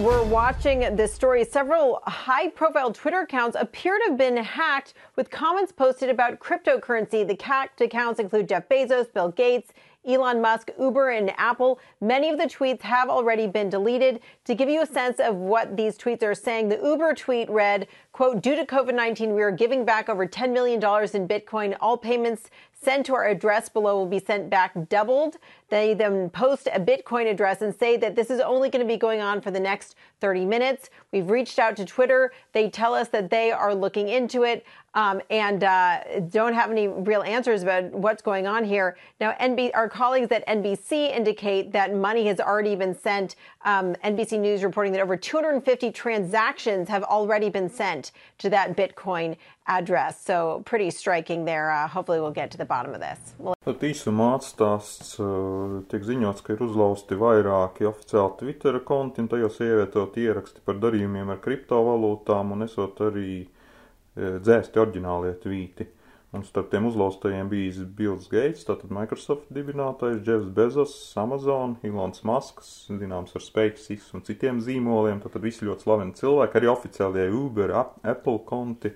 [0.00, 1.44] We're watching this story.
[1.44, 7.26] Several high profile Twitter accounts appear to have been hacked with comments posted about cryptocurrency.
[7.28, 9.72] The hacked accounts include Jeff Bezos, Bill Gates,
[10.06, 11.78] Elon Musk, Uber, and Apple.
[12.00, 14.20] Many of the tweets have already been deleted.
[14.44, 17.88] To give you a sense of what these tweets are saying, the Uber tweet read,
[18.12, 21.76] quote, due to COVID-19, we are giving back over $10 million in Bitcoin.
[21.80, 22.50] All payments
[22.84, 25.36] sent to our address below will be sent back doubled.
[25.70, 28.98] They then post a Bitcoin address and say that this is only going to be
[28.98, 30.90] going on for the next 30 minutes.
[31.10, 32.32] We've reached out to Twitter.
[32.52, 34.64] They tell us that they are looking into it
[34.94, 38.96] um, and uh, don't have any real answers about what's going on here.
[39.20, 43.34] Now, NB- our colleagues at NBC indicate that money has already been sent.
[43.64, 49.36] Um, NBC News reporting that over 250 transactions have already been sent to that Bitcoin
[49.66, 50.22] address.
[50.24, 51.70] So pretty striking there.
[51.70, 53.34] Uh, hopefully, we'll get to the bottom of this.
[53.38, 59.30] We'll Tad īsumā atstāsts uh, tiek ziņots, ka ir uzlauzti vairāki oficiāli Twitter konti, un
[59.32, 65.88] tajos ievietot ieraksti par darījumiem ar kriptovalūtām, un esot arī uh, dzēsti oriģinālie tvīti.
[66.34, 72.72] Un starp tiem uzlauztajiem bijis Bills Gates, tātad Microsoft dibinātais, Jeffs Bezos, Amazon, Ilons Masks,
[72.90, 78.40] zināms ar SpaceX un citiem zīmoliem, tātad visi ļoti slaveni cilvēki, arī oficiālie Uber, Apple
[78.50, 78.90] konti.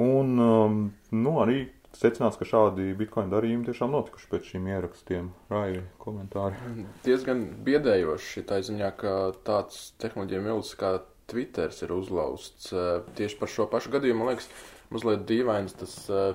[0.00, 0.82] Un, um,
[1.12, 1.66] nu, arī
[1.96, 5.30] secināts, ka šādi bitkoina darījumi tiešām notikuši pēc šīm ierakstiem.
[5.52, 6.86] Raivi komentāri.
[7.04, 9.16] Diezgan biedējoši tā ziņā, ka
[9.46, 10.94] tāds tehnoloģija milzis kā
[11.30, 12.72] Twitters ir uzlauzts.
[13.18, 14.48] Tieši par šo pašu gadījumu, man liekas,
[14.92, 16.32] mazliet dīvains tas uh,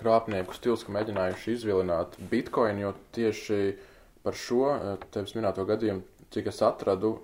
[0.00, 3.60] krāpnieku stils, ka mēģinājuši izvilināt bitkoinu, jo tieši
[4.26, 4.70] par šo
[5.14, 6.02] tevis minēto gadījumu,
[6.34, 7.16] cik es atradu,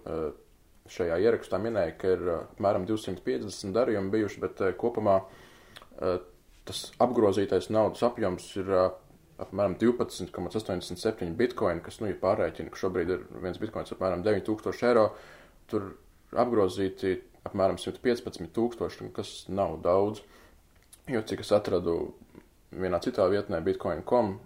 [0.90, 5.20] šajā ierakstā minēja, ka ir apmēram 250 darījumi bijuši, bet kopumā
[6.66, 8.70] tas apgrozītais naudas apjoms ir
[9.42, 15.06] apmēram 12,87 bitkoini, kas, nu, ja pārreķina, ka šobrīd ir viens bitkoins apmēram 9000 eiro,
[15.70, 15.92] tur
[16.38, 17.16] apgrozīti
[17.48, 20.22] apmēram 115 tūkstoši, kas nav daudz,
[21.10, 21.96] jo, cik es atradu
[22.72, 24.36] vienā citā vietnē bitcoin.com,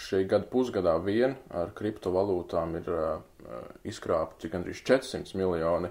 [0.00, 2.88] šī gada pusgadā vien ar kriptovalūtām ir
[3.88, 5.90] izkrāpti gandrīz 400 miljoni.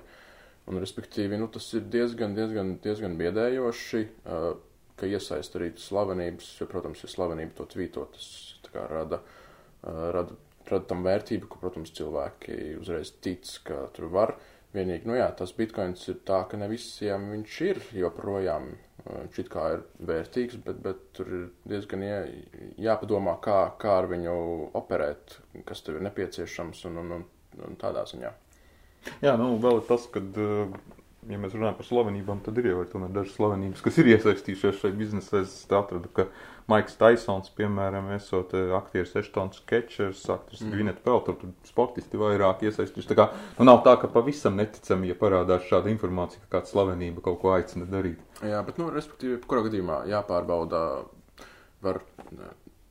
[0.69, 4.51] Un, respektīvi, nu, tas ir diezgan, diezgan, diezgan biedējoši, uh,
[4.99, 10.37] ka iesaist arī slavenības, jo, protams, ja slavenība to tvītot, tas kā, rada, uh, rada,
[10.69, 14.35] rada tam vērtību, ka, protams, cilvēki uzreiz tic, ka tur var.
[14.75, 18.69] Vienīgi, nu jā, tas bitkoins ir tā, ka ne visiem viņš ir joprojām
[19.07, 22.19] Viņš it kā ir vērtīgs, bet, bet tur ir diezgan jā,
[22.89, 24.33] jāpadomā, kā, kā ar viņu
[24.77, 25.37] operēt,
[25.67, 27.23] kas tev ir nepieciešams un, un, un
[27.82, 28.32] tādā ziņā.
[29.24, 30.22] Jā, nu vēl tas, ka,
[31.30, 34.97] ja mēs runājam par slavenībām, tad ir jau tomēr dažas slavenības, kas ir iesaistījušies šajā
[34.99, 35.43] biznesā.
[35.45, 36.28] Es atradu, ka
[36.70, 40.74] Maiks Taisons, piemēram, esot aktieris Eštons Kečers, aktieris mm.
[40.76, 43.10] Gvinet Peltor, tur sportisti vairāk iesaistījuši.
[43.10, 47.24] Tā kā, nu nav tā, ka pavisam neticami, ja parādās šāda informācija, ka kāda slavenība
[47.26, 48.22] kaut ko aicina darīt.
[48.45, 50.84] Jā, bet, nu, respektīvi, kurā gadījumā jāpārbauda,
[51.82, 52.01] var,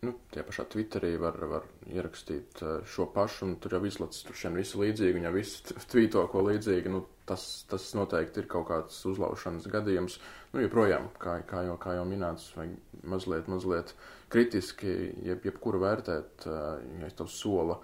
[0.06, 4.58] nu, tie pašā Twitterī var, var ierakstīt šo pašu, un tur jau izlacis, tur šiem
[4.58, 8.98] visi līdzīgi, un ja visi tvīto ko līdzīgi, nu, tas, tas noteikti ir kaut kāds
[9.10, 10.18] uzlaušanas gadījums.
[10.52, 12.76] Nu, joprojām, kā, kā, jau, kā jau minēts, vajag
[13.10, 13.94] mazliet, mazliet
[14.32, 14.92] kritiski,
[15.26, 17.80] jeb, jebkuru vērtēt, ja tev sola,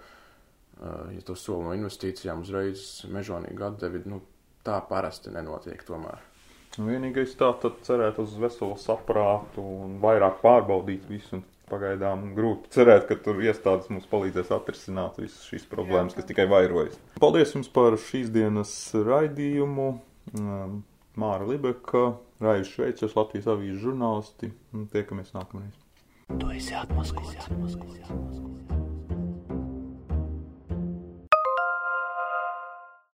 [0.81, 4.21] ja tev sola no investīcijām uzreiz mežonīgi atdevi, nu,
[4.65, 6.23] tā parasti nenotiek tomēr.
[6.75, 11.39] Nu, vienīgais tā tad cerēt uz veselu saprātu un vairāk pārbaudīt visu.
[11.69, 16.19] Pagaidām grūti cerēt, ka tur iestādes mums palīdzēs atrisināt visas šīs problēmas, Jā.
[16.19, 16.99] kas tikai vairojas.
[17.21, 19.87] Paldies jums par šīs dienas raidījumu.
[21.15, 22.05] Māra Libeka,
[22.43, 24.51] Raivis Šveicos, Latvijas avīzes žurnālisti.
[24.93, 25.73] Tiekamies nākamreiz.
[26.37, 28.74] Tu esi atmaskots.